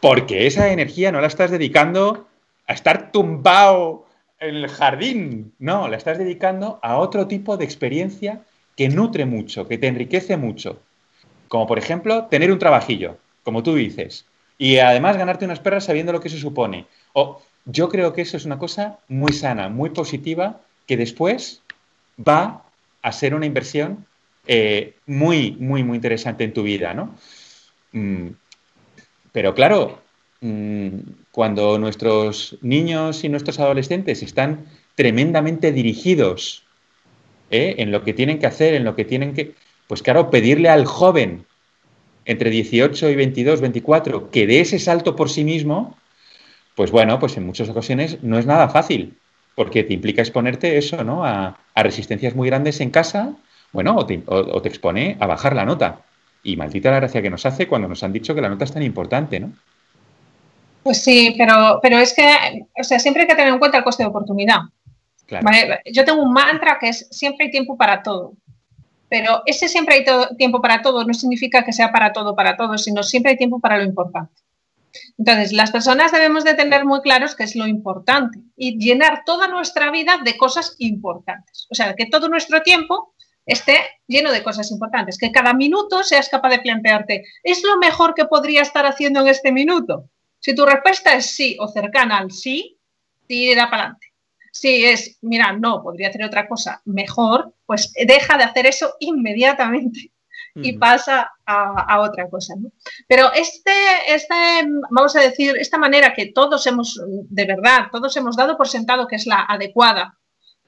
porque 0.00 0.46
esa 0.46 0.72
energía 0.72 1.12
no 1.12 1.20
la 1.20 1.26
estás 1.26 1.50
dedicando 1.50 2.28
a 2.66 2.72
estar 2.72 3.12
tumbado 3.12 4.06
en 4.40 4.56
el 4.56 4.68
jardín, 4.68 5.52
no, 5.58 5.88
la 5.88 5.96
estás 5.96 6.18
dedicando 6.18 6.78
a 6.82 6.98
otro 6.98 7.26
tipo 7.26 7.56
de 7.56 7.64
experiencia 7.64 8.42
que 8.76 8.88
nutre 8.88 9.26
mucho, 9.26 9.66
que 9.66 9.78
te 9.78 9.88
enriquece 9.88 10.36
mucho, 10.36 10.80
como 11.48 11.66
por 11.66 11.78
ejemplo, 11.78 12.26
tener 12.26 12.52
un 12.52 12.58
trabajillo, 12.58 13.16
como 13.42 13.62
tú 13.62 13.74
dices, 13.74 14.26
y 14.56 14.78
además 14.78 15.16
ganarte 15.16 15.44
unas 15.44 15.60
perras 15.60 15.84
sabiendo 15.84 16.12
lo 16.12 16.20
que 16.20 16.28
eso 16.28 16.38
supone. 16.38 16.86
Yo 17.70 17.88
creo 17.88 18.14
que 18.14 18.22
eso 18.22 18.36
es 18.36 18.46
una 18.46 18.58
cosa 18.58 18.98
muy 19.08 19.32
sana, 19.32 19.68
muy 19.68 19.90
positiva, 19.90 20.60
que 20.86 20.96
después 20.96 21.62
va 22.18 22.64
a 23.02 23.12
ser 23.12 23.34
una 23.34 23.46
inversión 23.46 24.06
eh, 24.46 24.94
muy, 25.06 25.52
muy, 25.60 25.84
muy 25.84 25.96
interesante 25.96 26.44
en 26.44 26.54
tu 26.54 26.62
vida, 26.62 26.94
¿no? 26.94 27.14
Mm, 27.92 28.28
pero 29.32 29.54
claro, 29.54 30.00
mm, 30.40 30.88
cuando 31.30 31.78
nuestros 31.78 32.56
niños 32.62 33.22
y 33.24 33.28
nuestros 33.28 33.58
adolescentes 33.60 34.22
están 34.22 34.64
tremendamente 34.94 35.70
dirigidos 35.70 36.64
¿eh? 37.50 37.74
en 37.78 37.92
lo 37.92 38.02
que 38.02 38.14
tienen 38.14 38.38
que 38.38 38.46
hacer, 38.46 38.74
en 38.74 38.84
lo 38.84 38.96
que 38.96 39.04
tienen 39.04 39.34
que 39.34 39.54
pues 39.86 40.02
claro, 40.02 40.30
pedirle 40.30 40.68
al 40.68 40.86
joven 40.86 41.44
entre 42.24 42.50
18 42.50 43.10
y 43.10 43.14
22, 43.14 43.60
24 43.60 44.30
que 44.30 44.46
dé 44.46 44.60
ese 44.60 44.78
salto 44.78 45.16
por 45.16 45.30
sí 45.30 45.44
mismo, 45.44 45.96
pues 46.78 46.92
bueno, 46.92 47.18
pues 47.18 47.36
en 47.36 47.44
muchas 47.44 47.68
ocasiones 47.68 48.22
no 48.22 48.38
es 48.38 48.46
nada 48.46 48.68
fácil, 48.68 49.18
porque 49.56 49.82
te 49.82 49.94
implica 49.94 50.22
exponerte 50.22 50.78
eso, 50.78 51.02
¿no? 51.02 51.24
A, 51.24 51.58
resistencias 51.74 52.36
muy 52.36 52.48
grandes 52.48 52.80
en 52.80 52.90
casa, 52.90 53.32
bueno, 53.72 53.96
o 53.96 54.06
te, 54.06 54.68
expone 54.68 55.16
a 55.18 55.26
bajar 55.26 55.56
la 55.56 55.64
nota. 55.64 56.02
Y 56.44 56.56
maldita 56.56 56.92
la 56.92 57.00
gracia 57.00 57.20
que 57.20 57.30
nos 57.30 57.44
hace 57.44 57.66
cuando 57.66 57.88
nos 57.88 58.04
han 58.04 58.12
dicho 58.12 58.32
que 58.32 58.40
la 58.40 58.48
nota 58.48 58.62
es 58.62 58.72
tan 58.72 58.84
importante, 58.84 59.40
¿no? 59.40 59.50
Pues 60.84 61.02
sí, 61.02 61.34
pero, 61.36 61.80
pero 61.82 61.98
es 61.98 62.14
que, 62.14 62.32
o 62.80 62.84
sea, 62.84 63.00
siempre 63.00 63.22
hay 63.22 63.28
que 63.28 63.34
tener 63.34 63.52
en 63.52 63.58
cuenta 63.58 63.78
el 63.78 63.82
coste 63.82 64.04
de 64.04 64.10
oportunidad. 64.10 64.60
Yo 65.92 66.04
tengo 66.04 66.22
un 66.22 66.32
mantra 66.32 66.78
que 66.80 66.90
es 66.90 67.08
siempre 67.10 67.46
hay 67.46 67.50
tiempo 67.50 67.76
para 67.76 68.04
todo. 68.04 68.34
Pero 69.08 69.42
ese 69.46 69.66
siempre 69.66 69.96
hay 69.96 70.04
tiempo 70.36 70.62
para 70.62 70.80
todo 70.80 71.04
no 71.04 71.12
significa 71.12 71.64
que 71.64 71.72
sea 71.72 71.90
para 71.90 72.12
todo, 72.12 72.36
para 72.36 72.56
todo, 72.56 72.78
sino 72.78 73.02
siempre 73.02 73.32
hay 73.32 73.36
tiempo 73.36 73.58
para 73.58 73.78
lo 73.78 73.82
importante. 73.82 74.42
Entonces, 75.16 75.52
las 75.52 75.70
personas 75.70 76.12
debemos 76.12 76.44
de 76.44 76.54
tener 76.54 76.84
muy 76.84 77.00
claros 77.00 77.34
qué 77.34 77.44
es 77.44 77.56
lo 77.56 77.66
importante 77.66 78.38
y 78.56 78.78
llenar 78.78 79.22
toda 79.24 79.48
nuestra 79.48 79.90
vida 79.90 80.18
de 80.24 80.36
cosas 80.36 80.74
importantes. 80.78 81.66
O 81.70 81.74
sea, 81.74 81.94
que 81.94 82.06
todo 82.06 82.28
nuestro 82.28 82.62
tiempo 82.62 83.14
esté 83.46 83.78
lleno 84.06 84.30
de 84.30 84.42
cosas 84.42 84.70
importantes, 84.70 85.18
que 85.18 85.32
cada 85.32 85.54
minuto 85.54 86.02
seas 86.02 86.28
capaz 86.28 86.50
de 86.50 86.60
plantearte, 86.60 87.24
¿es 87.42 87.62
lo 87.62 87.78
mejor 87.78 88.14
que 88.14 88.26
podría 88.26 88.62
estar 88.62 88.84
haciendo 88.84 89.20
en 89.20 89.28
este 89.28 89.52
minuto? 89.52 90.10
Si 90.38 90.54
tu 90.54 90.66
respuesta 90.66 91.14
es 91.14 91.26
sí 91.26 91.56
o 91.58 91.66
cercana 91.68 92.18
al 92.18 92.30
sí, 92.30 92.78
tira 93.26 93.70
para 93.70 93.82
adelante. 93.82 94.06
Si 94.52 94.84
es, 94.84 95.18
mira, 95.22 95.52
no, 95.52 95.82
podría 95.82 96.08
hacer 96.08 96.24
otra 96.24 96.46
cosa 96.46 96.82
mejor, 96.84 97.54
pues 97.64 97.92
deja 98.06 98.36
de 98.36 98.44
hacer 98.44 98.66
eso 98.66 98.94
inmediatamente 99.00 100.12
y 100.62 100.78
pasa 100.78 101.32
a, 101.46 102.00
otra 102.00 102.28
cosa. 102.28 102.54
Pero 103.06 103.32
este, 103.32 103.72
este, 104.06 104.34
vamos 104.90 105.16
a 105.16 105.20
decir, 105.20 105.56
esta 105.58 105.78
manera 105.78 106.14
que 106.14 106.26
todos 106.26 106.66
hemos, 106.66 107.00
de 107.06 107.44
verdad, 107.44 107.86
todos 107.90 108.16
hemos 108.16 108.36
dado 108.36 108.56
por 108.56 108.68
sentado 108.68 109.06
que 109.06 109.16
es 109.16 109.26
la 109.26 109.44
adecuada, 109.48 110.18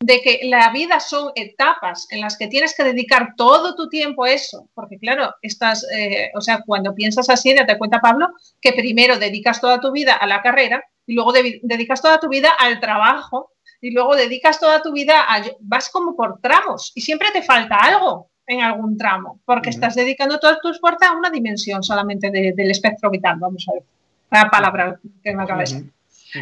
de 0.02 0.22
que 0.22 0.40
la 0.44 0.70
vida 0.72 0.98
son 0.98 1.30
etapas 1.34 2.06
en 2.10 2.22
las 2.22 2.38
que 2.38 2.46
tienes 2.46 2.74
que 2.74 2.84
dedicar 2.84 3.34
todo 3.36 3.74
tu 3.74 3.88
tiempo 3.90 4.24
a 4.24 4.30
eso, 4.30 4.70
porque 4.74 4.98
claro, 4.98 5.34
estás, 5.42 5.86
eh, 5.94 6.30
o 6.34 6.40
sea, 6.40 6.62
cuando 6.64 6.94
piensas 6.94 7.28
así, 7.28 7.54
te 7.54 7.78
cuenta 7.78 8.00
Pablo, 8.00 8.28
que 8.62 8.72
primero 8.72 9.18
dedicas 9.18 9.60
toda 9.60 9.78
tu 9.78 9.92
vida 9.92 10.14
a 10.14 10.26
la 10.26 10.40
carrera 10.40 10.82
y 11.06 11.14
luego 11.14 11.32
dedicas 11.32 12.00
toda 12.00 12.18
tu 12.18 12.28
vida 12.28 12.50
al 12.58 12.80
trabajo 12.80 13.52
y 13.82 13.90
luego 13.90 14.16
dedicas 14.16 14.58
toda 14.58 14.80
tu 14.80 14.92
vida 14.92 15.20
a... 15.28 15.42
vas 15.60 15.90
como 15.90 16.16
por 16.16 16.40
tramos 16.40 16.92
y 16.94 17.02
siempre 17.02 17.30
te 17.32 17.42
falta 17.42 17.76
algo 17.76 18.29
en 18.50 18.62
algún 18.62 18.96
tramo, 18.96 19.40
porque 19.44 19.70
estás 19.70 19.94
dedicando 19.94 20.38
toda 20.38 20.58
tu 20.60 20.68
esfuerzo 20.68 21.04
a 21.04 21.16
una 21.16 21.30
dimensión 21.30 21.82
solamente 21.82 22.30
del 22.30 22.70
espectro 22.70 23.10
vital, 23.10 23.36
vamos 23.38 23.66
a 23.68 23.74
ver, 23.74 23.82
la 24.30 24.50
palabra 24.50 24.98
que 25.22 25.34
me 25.34 25.42
acaba 25.42 25.62
de 25.62 25.84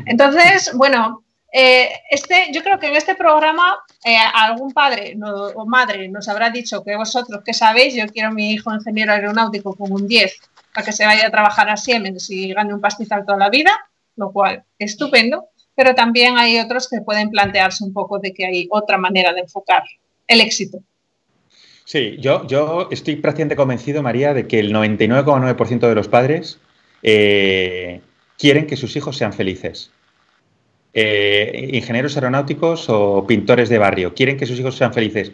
Entonces, 0.06 0.72
bueno, 0.74 1.22
eh, 1.52 1.90
este, 2.10 2.48
yo 2.52 2.62
creo 2.62 2.78
que 2.78 2.88
en 2.88 2.96
este 2.96 3.14
programa 3.14 3.78
eh, 4.04 4.16
algún 4.34 4.72
padre 4.72 5.16
o 5.22 5.66
madre 5.66 6.08
nos 6.08 6.28
habrá 6.28 6.50
dicho 6.50 6.84
que 6.84 6.96
vosotros, 6.96 7.42
que 7.44 7.54
sabéis, 7.54 7.94
yo 7.94 8.06
quiero 8.06 8.28
a 8.28 8.32
mi 8.32 8.52
hijo 8.52 8.74
ingeniero 8.74 9.12
aeronáutico 9.12 9.74
con 9.74 9.92
un 9.92 10.06
10 10.06 10.34
para 10.74 10.84
que 10.84 10.92
se 10.92 11.06
vaya 11.06 11.26
a 11.26 11.30
trabajar 11.30 11.68
a 11.70 11.76
Siemens 11.76 12.30
y 12.30 12.52
gane 12.52 12.74
un 12.74 12.80
pastizal 12.80 13.24
toda 13.24 13.38
la 13.38 13.48
vida, 13.48 13.72
lo 14.16 14.32
cual, 14.32 14.64
estupendo 14.78 15.48
pero 15.78 15.94
también 15.94 16.36
hay 16.36 16.58
otros 16.58 16.88
que 16.88 17.02
pueden 17.02 17.30
plantearse 17.30 17.84
un 17.84 17.92
poco 17.92 18.18
de 18.18 18.34
que 18.34 18.44
hay 18.44 18.66
otra 18.68 18.98
manera 18.98 19.32
de 19.32 19.42
enfocar 19.42 19.84
el 20.26 20.40
éxito. 20.40 20.80
Sí, 21.88 22.18
yo, 22.20 22.46
yo 22.46 22.88
estoy 22.90 23.16
prácticamente 23.16 23.56
convencido, 23.56 24.02
María, 24.02 24.34
de 24.34 24.46
que 24.46 24.58
el 24.58 24.74
99,9% 24.74 25.88
de 25.88 25.94
los 25.94 26.06
padres 26.06 26.60
eh, 27.02 28.02
quieren 28.36 28.66
que 28.66 28.76
sus 28.76 28.94
hijos 28.94 29.16
sean 29.16 29.32
felices. 29.32 29.90
Eh, 30.92 31.70
ingenieros 31.72 32.14
aeronáuticos 32.14 32.90
o 32.90 33.26
pintores 33.26 33.70
de 33.70 33.78
barrio, 33.78 34.12
quieren 34.12 34.36
que 34.36 34.44
sus 34.44 34.60
hijos 34.60 34.76
sean 34.76 34.92
felices. 34.92 35.32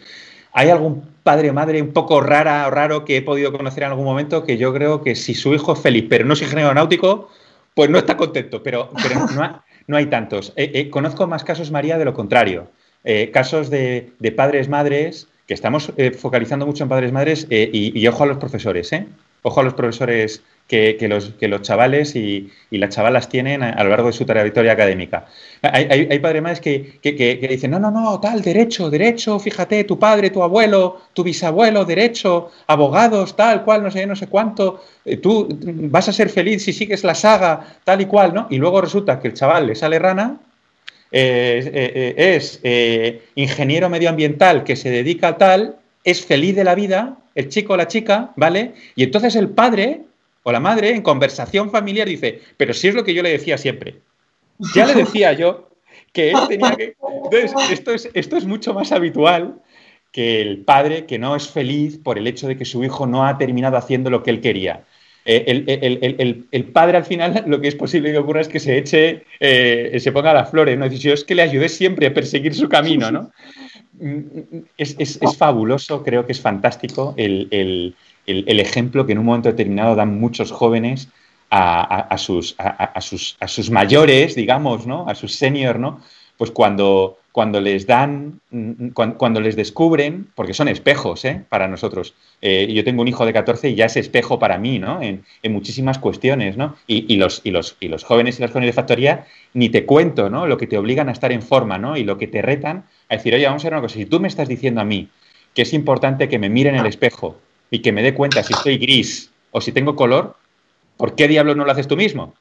¿Hay 0.53 0.71
algún 0.71 1.03
padre 1.25 1.51
o 1.51 1.55
madre 1.55 1.83
un 1.83 1.93
poco 1.93 2.21
rara 2.21 2.69
o 2.69 2.71
raro 2.71 3.05
que 3.05 3.17
he 3.17 3.23
podido 3.23 3.51
conocer 3.51 3.83
en 3.83 3.89
algún 3.89 4.05
momento 4.05 4.45
que 4.45 4.57
yo 4.57 4.73
creo 4.73 5.03
que 5.03 5.17
si 5.17 5.35
su 5.35 5.55
hijo 5.55 5.73
es 5.73 5.81
feliz 5.81 6.07
pero 6.09 6.25
no 6.25 6.35
es 6.35 6.43
ingeniero 6.43 6.69
aeronáutico, 6.69 7.31
pues 7.75 7.91
no 7.91 7.99
está 7.99 8.17
contento? 8.17 8.63
Pero, 8.63 8.91
no, 9.35 9.65
no 9.89 9.97
hay 9.97 10.07
tantos. 10.07 10.53
Eh, 10.55 10.89
conozco 10.89 11.27
más 11.27 11.43
casos, 11.43 11.73
María, 11.73 11.99
de 11.99 12.05
lo 12.05 12.15
contrario. 12.15 12.71
Casos 13.33 13.71
de, 13.71 14.13
padres, 14.37 14.69
madres, 14.69 15.29
que 15.47 15.55
estamos 15.55 15.93
focalizando 16.19 16.67
mucho 16.67 16.85
en 16.85 16.89
padres, 16.89 17.13
madres, 17.13 17.47
y, 17.51 18.07
ojo 18.07 18.25
a 18.25 18.27
los 18.27 18.39
profesores, 18.39 18.93
¿eh? 18.93 19.07
Ojo 19.43 19.61
a 19.61 19.63
los 19.63 19.75
profesores 19.75 20.43
que, 20.67 20.97
los, 21.09 21.31
que 21.39 21.49
los 21.49 21.61
chavales 21.63 22.17
y, 22.17 22.51
las 22.71 22.95
chavalas 22.95 23.29
tienen 23.29 23.63
a, 23.63 23.83
lo 23.85 23.91
largo 23.91 24.07
de 24.07 24.15
su 24.15 24.25
trayectoria 24.25 24.73
académica. 24.73 25.27
Hay, 25.61 26.09
hay, 26.11 26.19
padres 26.19 26.43
más 26.43 26.61
que, 26.61 26.99
que, 27.03 27.47
dicen, 27.49 27.71
no, 27.71 27.79
no, 27.79 27.91
no, 27.91 28.19
tal, 28.21 28.41
derecho, 28.41 28.89
derecho, 28.89 29.39
fíjate, 29.39 29.85
tu 29.85 29.99
padre, 29.99 30.31
tu 30.31 30.43
abuelo, 30.43 31.03
tu 31.13 31.23
bisabuelo, 31.23 31.85
derecho, 31.85 32.51
abogados, 32.67 33.37
tal 33.37 33.65
cual, 33.65 33.83
no 33.83 33.91
sé, 33.91 34.07
no 34.07 34.17
sé 34.17 34.27
cuánto, 34.29 34.83
eh, 35.05 35.19
tú 35.19 35.47
vas 35.61 36.09
a 36.09 36.13
ser 36.13 36.31
feliz 36.31 36.65
si 36.65 36.73
sigues 36.73 37.05
la 37.05 37.15
saga, 37.15 37.79
tal 37.85 38.01
y 38.01 38.07
cual, 38.07 38.33
¿no? 38.33 38.47
Y 38.49 38.57
luego 38.57 38.81
resulta 38.81 39.21
que 39.21 39.29
el 39.29 39.35
chaval 39.35 39.67
le 39.67 39.75
sale 39.75 39.99
rana 39.99 40.39
eh, 41.17 42.15
es 42.17 42.61
ingeniero 43.37 43.89
medioambiental 43.89 44.65
que 44.65 44.77
se 44.77 44.91
dedica 44.91 45.29
a 45.29 45.39
tal, 45.39 45.77
es 46.03 46.25
feliz 46.25 46.57
de 46.57 46.65
la 46.65 46.75
vida, 46.75 47.19
el 47.35 47.49
chico 47.49 47.75
o 47.75 47.77
la 47.77 47.89
chica, 47.89 48.33
¿vale? 48.37 48.75
Y 48.97 49.05
entonces 49.05 49.37
el 49.37 49.49
padre 49.49 50.03
o 50.43 50.53
la 50.53 50.61
madre 50.61 50.91
en 50.91 51.03
conversación 51.03 51.71
familiar 51.71 52.09
dice, 52.09 52.41
pero 52.57 52.75
si 52.75 52.89
es 52.89 52.95
lo 52.95 53.05
que 53.05 53.15
yo 53.15 53.23
le 53.23 53.31
decía 53.31 53.59
siempre. 53.59 53.97
Ya 54.75 54.87
le 54.87 54.95
decía 54.95 55.33
yo 55.33 55.71
que 56.13 56.31
él 56.31 56.37
tenía 56.49 56.77
que... 56.77 56.97
Entonces, 57.25 57.71
esto 57.71 57.93
es, 57.93 58.11
esto 58.15 58.37
es 58.37 58.45
mucho 58.45 58.75
más 58.75 58.93
habitual 58.93 59.61
que 60.13 60.41
el 60.41 60.59
padre 60.59 61.07
que 61.07 61.19
no 61.19 61.35
es 61.35 61.49
feliz 61.49 61.99
por 61.99 62.19
el 62.19 62.27
hecho 62.27 62.47
de 62.47 62.57
que 62.57 62.65
su 62.65 62.85
hijo 62.85 63.07
no 63.07 63.27
ha 63.27 63.37
terminado 63.37 63.77
haciendo 63.77 64.11
lo 64.11 64.23
que 64.23 64.31
él 64.31 64.41
quería. 64.41 64.85
Eh, 65.27 66.45
el, 66.51 66.65
padre 66.67 66.99
al 66.99 67.05
final 67.05 67.45
lo 67.47 67.61
que 67.61 67.69
es 67.69 67.75
posible 67.75 68.13
que 68.13 68.19
ocurra 68.19 68.43
es 68.43 68.49
que 68.49 68.61
se 68.61 68.77
eche, 68.77 69.25
eh, 69.41 69.97
se 69.99 70.13
ponga 70.13 70.35
las 70.35 70.51
flores, 70.51 70.79
¿no? 70.79 70.89
Dice, 70.89 71.09
yo 71.09 71.15
es 71.15 71.25
que 71.25 71.35
le 71.35 71.43
ayudé 71.43 71.71
siempre 71.71 72.07
a 72.07 72.15
perseguir 72.15 72.55
su 72.55 72.69
camino, 72.69 73.11
¿no? 73.11 73.31
Es, 74.77 74.97
es, 74.99 75.19
es 75.23 75.37
fabuloso, 75.37 76.03
creo 76.03 76.27
que 76.27 76.33
es 76.33 76.41
fantástico 76.41 77.15
el, 77.17 77.49
el, 78.27 78.61
ejemplo 78.61 79.07
que 79.07 79.13
en 79.13 79.19
un 79.19 79.27
momento 79.27 79.49
determinado 79.49 79.95
dan 79.95 80.19
muchos 80.19 80.51
jóvenes 80.51 81.09
a, 81.51 82.17
sus, 82.19 82.57
a, 82.59 83.01
sus, 83.01 83.37
a 83.39 83.47
sus 83.47 83.71
mayores, 83.71 84.35
digamos, 84.35 84.87
¿no? 84.87 85.09
A 85.09 85.15
sus 85.15 85.37
seniors, 85.37 85.79
¿no? 85.79 86.01
Pues 86.37 86.51
cuando, 86.51 87.19
cuando 87.35 87.61
les 87.61 87.89
dan, 87.89 88.41
cuando, 88.95 89.41
les 89.41 89.57
descubren, 89.57 90.29
porque 90.37 90.55
son 90.55 90.69
espejos 90.69 91.25
¿eh? 91.25 91.43
para 91.49 91.67
nosotros. 91.67 92.15
Eh, 92.41 92.73
yo 92.73 92.85
tengo 92.85 93.03
un 93.03 93.09
hijo 93.09 93.27
de 93.27 93.33
14 93.33 93.71
y 93.71 93.75
ya 93.75 93.87
es 93.87 93.97
espejo 93.97 94.39
para 94.39 94.57
mí, 94.57 94.79
¿no? 94.79 95.03
En, 95.03 95.25
muchísimas 95.43 95.99
cuestiones, 95.99 96.57
¿no? 96.57 96.77
Y, 96.87 97.17
los, 97.17 97.41
y, 97.43 97.51
los, 97.51 97.77
y 97.81 97.89
los 97.89 98.05
jóvenes 98.05 98.39
y 98.39 98.43
las 98.43 98.53
jóvenes 98.53 98.69
de 98.69 98.73
factoría, 98.73 99.27
ni 99.53 99.69
te 99.69 99.85
cuento, 99.85 100.31
¿no? 100.31 100.47
Lo 100.47 100.57
que 100.57 100.69
te 100.69 100.79
obligan 100.79 101.09
a 101.09 101.13
estar 101.13 101.33
en 101.33 101.43
forma, 101.43 101.77
¿no? 101.77 101.97
Y 101.97 102.05
lo 102.05 102.19
que 102.19 102.29
te 102.29 102.41
retan 102.41 102.85
a 103.09 103.17
decir, 103.17 103.35
oye, 103.35 103.47
vamos 103.47 103.65
a 103.65 103.67
ver 103.67 103.73
una 103.73 103.83
cosa, 103.83 103.97
si 103.97 104.07
tú 104.07 104.21
me 104.21 104.29
estás 104.29 104.47
diciendo 104.47 104.81
a 104.81 104.85
mí 104.85 105.09
que 105.55 105.63
es 105.63 105.73
importante 105.75 106.29
que 106.29 106.39
me 106.39 106.49
mire 106.49 106.71
en 106.71 106.77
el 106.77 106.87
espejo 106.87 107.37
y 107.69 107.81
que 107.81 107.91
me 107.91 108.05
dé 108.05 108.15
cuenta 108.15 108.45
si 108.45 108.53
estoy 108.53 108.79
gris 108.79 109.33
o 109.51 109.61
si 109.61 109.73
tengo 109.73 109.97
color, 109.97 110.37
¿por 110.97 111.17
qué 111.17 111.27
diablos 111.27 111.57
no 111.57 111.65
lo 111.65 111.73
haces 111.73 111.89
tú 111.89 111.97
mismo? 111.97 112.33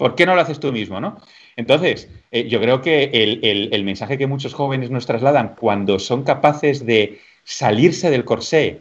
¿Por 0.00 0.14
qué 0.14 0.24
no 0.24 0.34
lo 0.34 0.40
haces 0.40 0.58
tú 0.58 0.72
mismo? 0.72 0.98
¿no? 0.98 1.18
Entonces, 1.56 2.08
eh, 2.30 2.48
yo 2.48 2.58
creo 2.58 2.80
que 2.80 3.10
el, 3.12 3.84
mensaje 3.84 4.16
que 4.16 4.26
muchos 4.26 4.54
jóvenes 4.54 4.88
nos 4.88 5.04
trasladan 5.04 5.56
cuando 5.60 5.98
son 5.98 6.22
capaces 6.22 6.86
de 6.86 7.20
salirse 7.44 8.08
del 8.08 8.24
corsé, 8.24 8.80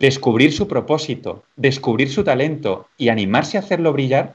descubrir 0.00 0.54
su 0.54 0.68
propósito, 0.68 1.44
descubrir 1.56 2.08
su 2.08 2.24
talento 2.24 2.88
y 2.96 3.10
animarse 3.10 3.58
a 3.58 3.60
hacerlo 3.60 3.92
brillar, 3.92 4.34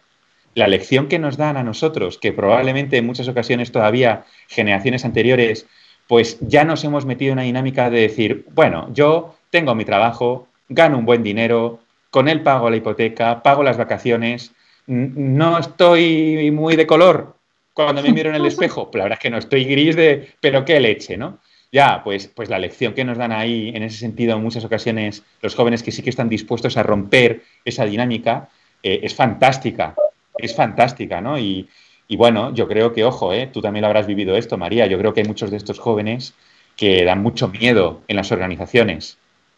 la 0.53 0.67
lección 0.67 1.07
que 1.07 1.17
nos 1.17 1.35
dan 1.35 1.57
a 1.57 1.63
nosotros, 1.63 2.19
que 2.19 2.31
probablemente 2.31 2.97
en 2.97 3.07
muchas 3.07 3.27
ocasiones 3.27 3.71
todavía 3.71 4.23
generaciones 4.49 5.03
anteriores, 5.03 5.65
pues 6.07 6.37
ya 6.41 6.63
nos 6.63 6.83
hemos 6.83 7.07
metido 7.07 7.31
en 7.31 7.39
una 7.39 7.45
dinámica 7.45 7.89
de 7.89 8.01
decir, 8.01 8.45
bueno, 8.51 8.87
yo 8.93 9.33
tengo 9.49 9.73
mi 9.73 9.83
trabajo, 9.83 10.47
gano 10.69 10.99
un 10.99 11.05
buen 11.05 11.23
dinero, 11.23 11.79
con 12.11 12.27
él 12.27 12.43
pago 12.43 12.69
la 12.69 12.75
hipoteca, 12.75 13.41
pago 13.41 13.63
las 13.63 13.77
vacaciones, 13.77 14.53
no 14.87 15.57
estoy 15.59 16.49
muy 16.51 16.75
de 16.75 16.87
color 16.87 17.37
cuando 17.73 18.01
me 18.01 18.11
miro 18.11 18.29
en 18.29 18.35
el 18.35 18.45
espejo, 18.47 18.89
la 18.93 19.03
verdad 19.03 19.19
es 19.19 19.21
que 19.21 19.29
no 19.29 19.37
estoy 19.37 19.65
gris 19.65 19.95
de, 19.95 20.29
pero 20.41 20.65
qué 20.65 20.79
leche, 20.79 21.15
¿no? 21.15 21.39
Ya, 21.71 22.01
pues, 22.03 22.27
pues 22.27 22.49
la 22.49 22.59
lección 22.59 22.93
que 22.93 23.03
nos 23.03 23.17
dan 23.17 23.31
ahí, 23.31 23.71
en 23.75 23.83
ese 23.83 23.97
sentido, 23.97 24.35
en 24.35 24.43
muchas 24.43 24.63
ocasiones, 24.63 25.23
los 25.41 25.53
jóvenes 25.53 25.83
que 25.83 25.91
sí 25.91 26.01
que 26.01 26.09
están 26.09 26.29
dispuestos 26.29 26.77
a 26.77 26.83
romper 26.83 27.43
esa 27.65 27.85
dinámica, 27.85 28.49
eh, 28.81 29.01
es 29.03 29.13
fantástica, 29.13 29.93
es 30.37 30.55
fantástica, 30.55 31.19
¿no? 31.19 31.37
Y, 31.37 31.67
bueno, 32.09 32.53
yo 32.53 32.67
creo 32.67 32.93
que, 32.93 33.03
ojo, 33.03 33.33
¿eh? 33.33 33.49
tú 33.51 33.61
también 33.61 33.81
lo 33.81 33.87
habrás 33.87 34.07
vivido 34.07 34.37
esto, 34.37 34.57
María, 34.57 34.87
yo 34.87 34.97
creo 34.97 35.13
que 35.13 35.21
hay 35.21 35.27
muchos 35.27 35.51
de 35.51 35.57
estos 35.57 35.77
jóvenes 35.77 36.33
que 36.77 37.03
dan 37.03 37.21
mucho 37.21 37.49
miedo 37.49 38.01
en 38.07 38.15
las 38.15 38.31
organizaciones 38.31 39.17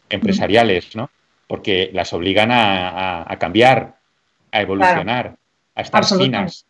empresariales, 0.09 0.95
¿no? 0.95 1.11
Porque 1.47 1.91
las 1.93 2.11
obligan 2.13 2.49
a, 2.51 3.37
cambiar, 3.39 3.98
a 4.51 4.61
evolucionar, 4.61 5.37
a 5.75 5.81
estar 5.81 6.05
finas. 6.05 6.65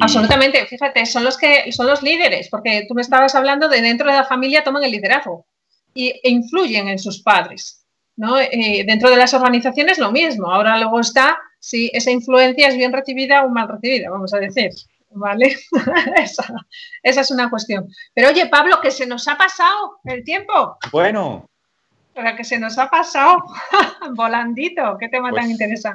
Absolutamente, 0.00 0.64
fíjate, 0.66 1.04
son 1.04 1.24
los 1.24 1.36
que 1.36 1.70
son 1.72 1.86
los 1.86 2.02
líderes, 2.02 2.48
porque 2.48 2.86
tú 2.88 2.94
me 2.94 3.02
estabas 3.02 3.34
hablando 3.34 3.68
de 3.68 3.82
dentro 3.82 4.10
de 4.10 4.16
la 4.16 4.24
familia 4.24 4.64
toman 4.64 4.84
el 4.84 4.92
liderazgo 4.92 5.46
y, 5.92 6.08
e 6.08 6.30
influyen 6.30 6.88
en 6.88 6.98
sus 6.98 7.22
padres. 7.22 7.84
¿no? 8.16 8.38
Eh, 8.38 8.84
dentro 8.86 9.10
de 9.10 9.16
las 9.16 9.34
organizaciones 9.34 9.98
lo 9.98 10.12
mismo. 10.12 10.50
Ahora 10.50 10.78
luego 10.78 11.00
está 11.00 11.38
si 11.58 11.90
esa 11.92 12.10
influencia 12.10 12.68
es 12.68 12.76
bien 12.76 12.92
recibida 12.92 13.44
o 13.44 13.48
mal 13.48 13.68
recibida, 13.68 14.10
vamos 14.10 14.32
a 14.34 14.38
decir. 14.38 14.70
¿Vale? 15.16 15.56
esa, 16.16 16.44
esa, 17.02 17.20
es 17.20 17.30
una 17.30 17.48
cuestión. 17.48 17.88
Pero 18.14 18.30
oye, 18.30 18.46
Pablo, 18.46 18.80
que 18.80 18.90
se 18.90 19.06
nos 19.06 19.28
ha 19.28 19.36
pasado 19.36 19.98
el 20.04 20.24
tiempo. 20.24 20.76
Bueno, 20.90 21.48
para 22.14 22.36
que 22.36 22.44
se 22.44 22.58
nos 22.58 22.78
ha 22.78 22.88
pasado 22.88 23.44
volandito. 24.14 24.96
Qué 24.98 25.08
tema 25.08 25.32
tan 25.32 25.56
pues, 25.56 25.88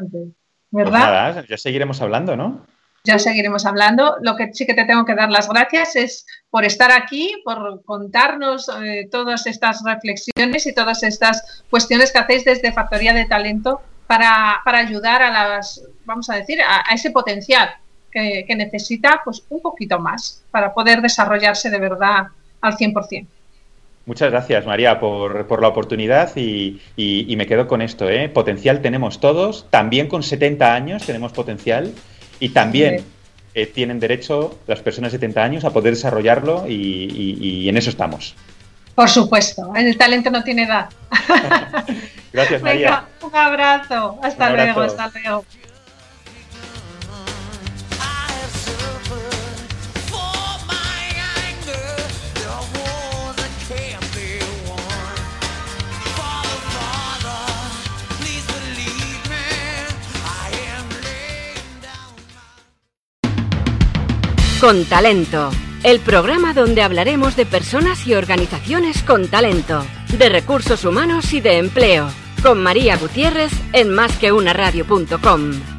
Pues 0.72 0.86
¿Verdad? 0.86 1.46
ya 1.48 1.58
seguiremos 1.58 2.02
hablando, 2.02 2.36
¿no? 2.36 2.66
Ya 3.04 3.18
seguiremos 3.18 3.66
hablando. 3.66 4.18
Lo 4.22 4.36
que 4.36 4.54
sí 4.54 4.66
que 4.66 4.74
te 4.74 4.86
tengo 4.86 5.06
que 5.06 5.16
dar 5.16 5.32
las 5.32 5.48
gracias 5.48 5.96
es 5.96 6.28
por 6.50 6.66
estar 6.66 6.92
aquí, 6.92 7.42
por 7.44 7.84
contarnos 7.86 8.70
eh, 8.84 9.08
todas 9.10 9.48
estas 9.48 9.84
reflexiones 9.84 10.68
y 10.68 10.74
todas 10.74 11.04
estas 11.04 11.64
cuestiones 11.70 12.12
que 12.12 12.20
hacéis 12.20 12.46
desde 12.46 12.74
Factoría 12.74 13.14
de 13.14 13.26
Talento 13.26 13.82
para, 14.06 14.62
ayudar 14.66 15.22
a 15.22 15.32
las, 15.32 15.84
vamos 16.06 16.30
a 16.30 16.36
decir, 16.36 16.60
a, 16.62 16.94
ese 16.94 17.12
potencial 17.12 17.70
que, 18.12 18.44
que, 18.46 18.56
necesita 18.56 19.22
pues 19.24 19.44
un 19.50 19.62
poquito 19.62 20.00
más 20.00 20.44
para 20.52 20.74
poder 20.74 21.02
desarrollarse 21.02 21.70
de 21.70 21.80
verdad 21.80 22.28
al 22.62 22.76
100%. 22.76 23.28
Muchas 24.06 24.32
gracias, 24.32 24.66
María, 24.66 25.00
por, 25.00 25.62
la 25.62 25.68
oportunidad 25.68 26.36
y, 26.36 26.82
me 27.38 27.46
quedo 27.46 27.68
con 27.68 27.82
esto. 27.82 28.10
¿eh? 28.10 28.28
Potencial 28.30 28.82
tenemos 28.82 29.20
todos, 29.20 29.68
también 29.70 30.08
con 30.08 30.24
70 30.24 30.74
años 30.74 31.06
tenemos 31.06 31.32
potencial 31.32 31.94
y 32.40 32.50
también 32.50 33.04
eh, 33.54 33.66
tienen 33.68 34.00
derecho 34.00 34.58
las 34.68 34.80
personas 34.82 35.12
de 35.12 35.18
70 35.18 35.44
años 35.44 35.66
a 35.66 35.72
poder 35.72 35.94
desarrollarlo 35.94 36.66
y, 36.68 37.68
en 37.70 37.78
eso 37.78 37.90
estamos. 37.90 38.36
Por 38.96 39.10
supuesto, 39.10 39.72
el 39.76 39.98
talento 39.98 40.30
no 40.32 40.44
tiene 40.44 40.64
edad. 40.64 40.90
gracias, 42.34 42.62
María. 42.64 43.06
un 43.22 43.36
abrazo. 43.36 44.20
Hasta 44.24 44.50
luego, 44.50 44.82
hasta 44.82 45.12
luego. 45.14 45.46
Con 64.60 64.84
Talento, 64.84 65.52
el 65.84 66.02
programa 66.02 66.54
donde 66.54 66.82
hablaremos 66.82 67.38
de 67.38 67.46
personas 67.46 68.06
y 68.06 68.14
organizaciones 68.14 69.04
con 69.04 69.30
talento, 69.30 69.86
de 70.18 70.28
recursos 70.28 70.84
humanos 70.84 71.32
y 71.32 71.40
de 71.40 71.60
empleo, 71.60 72.10
con 72.44 72.62
María 72.62 72.98
Gutiérrez 72.98 73.54
en 73.72 73.90
másqueunaradio.com. 73.90 75.79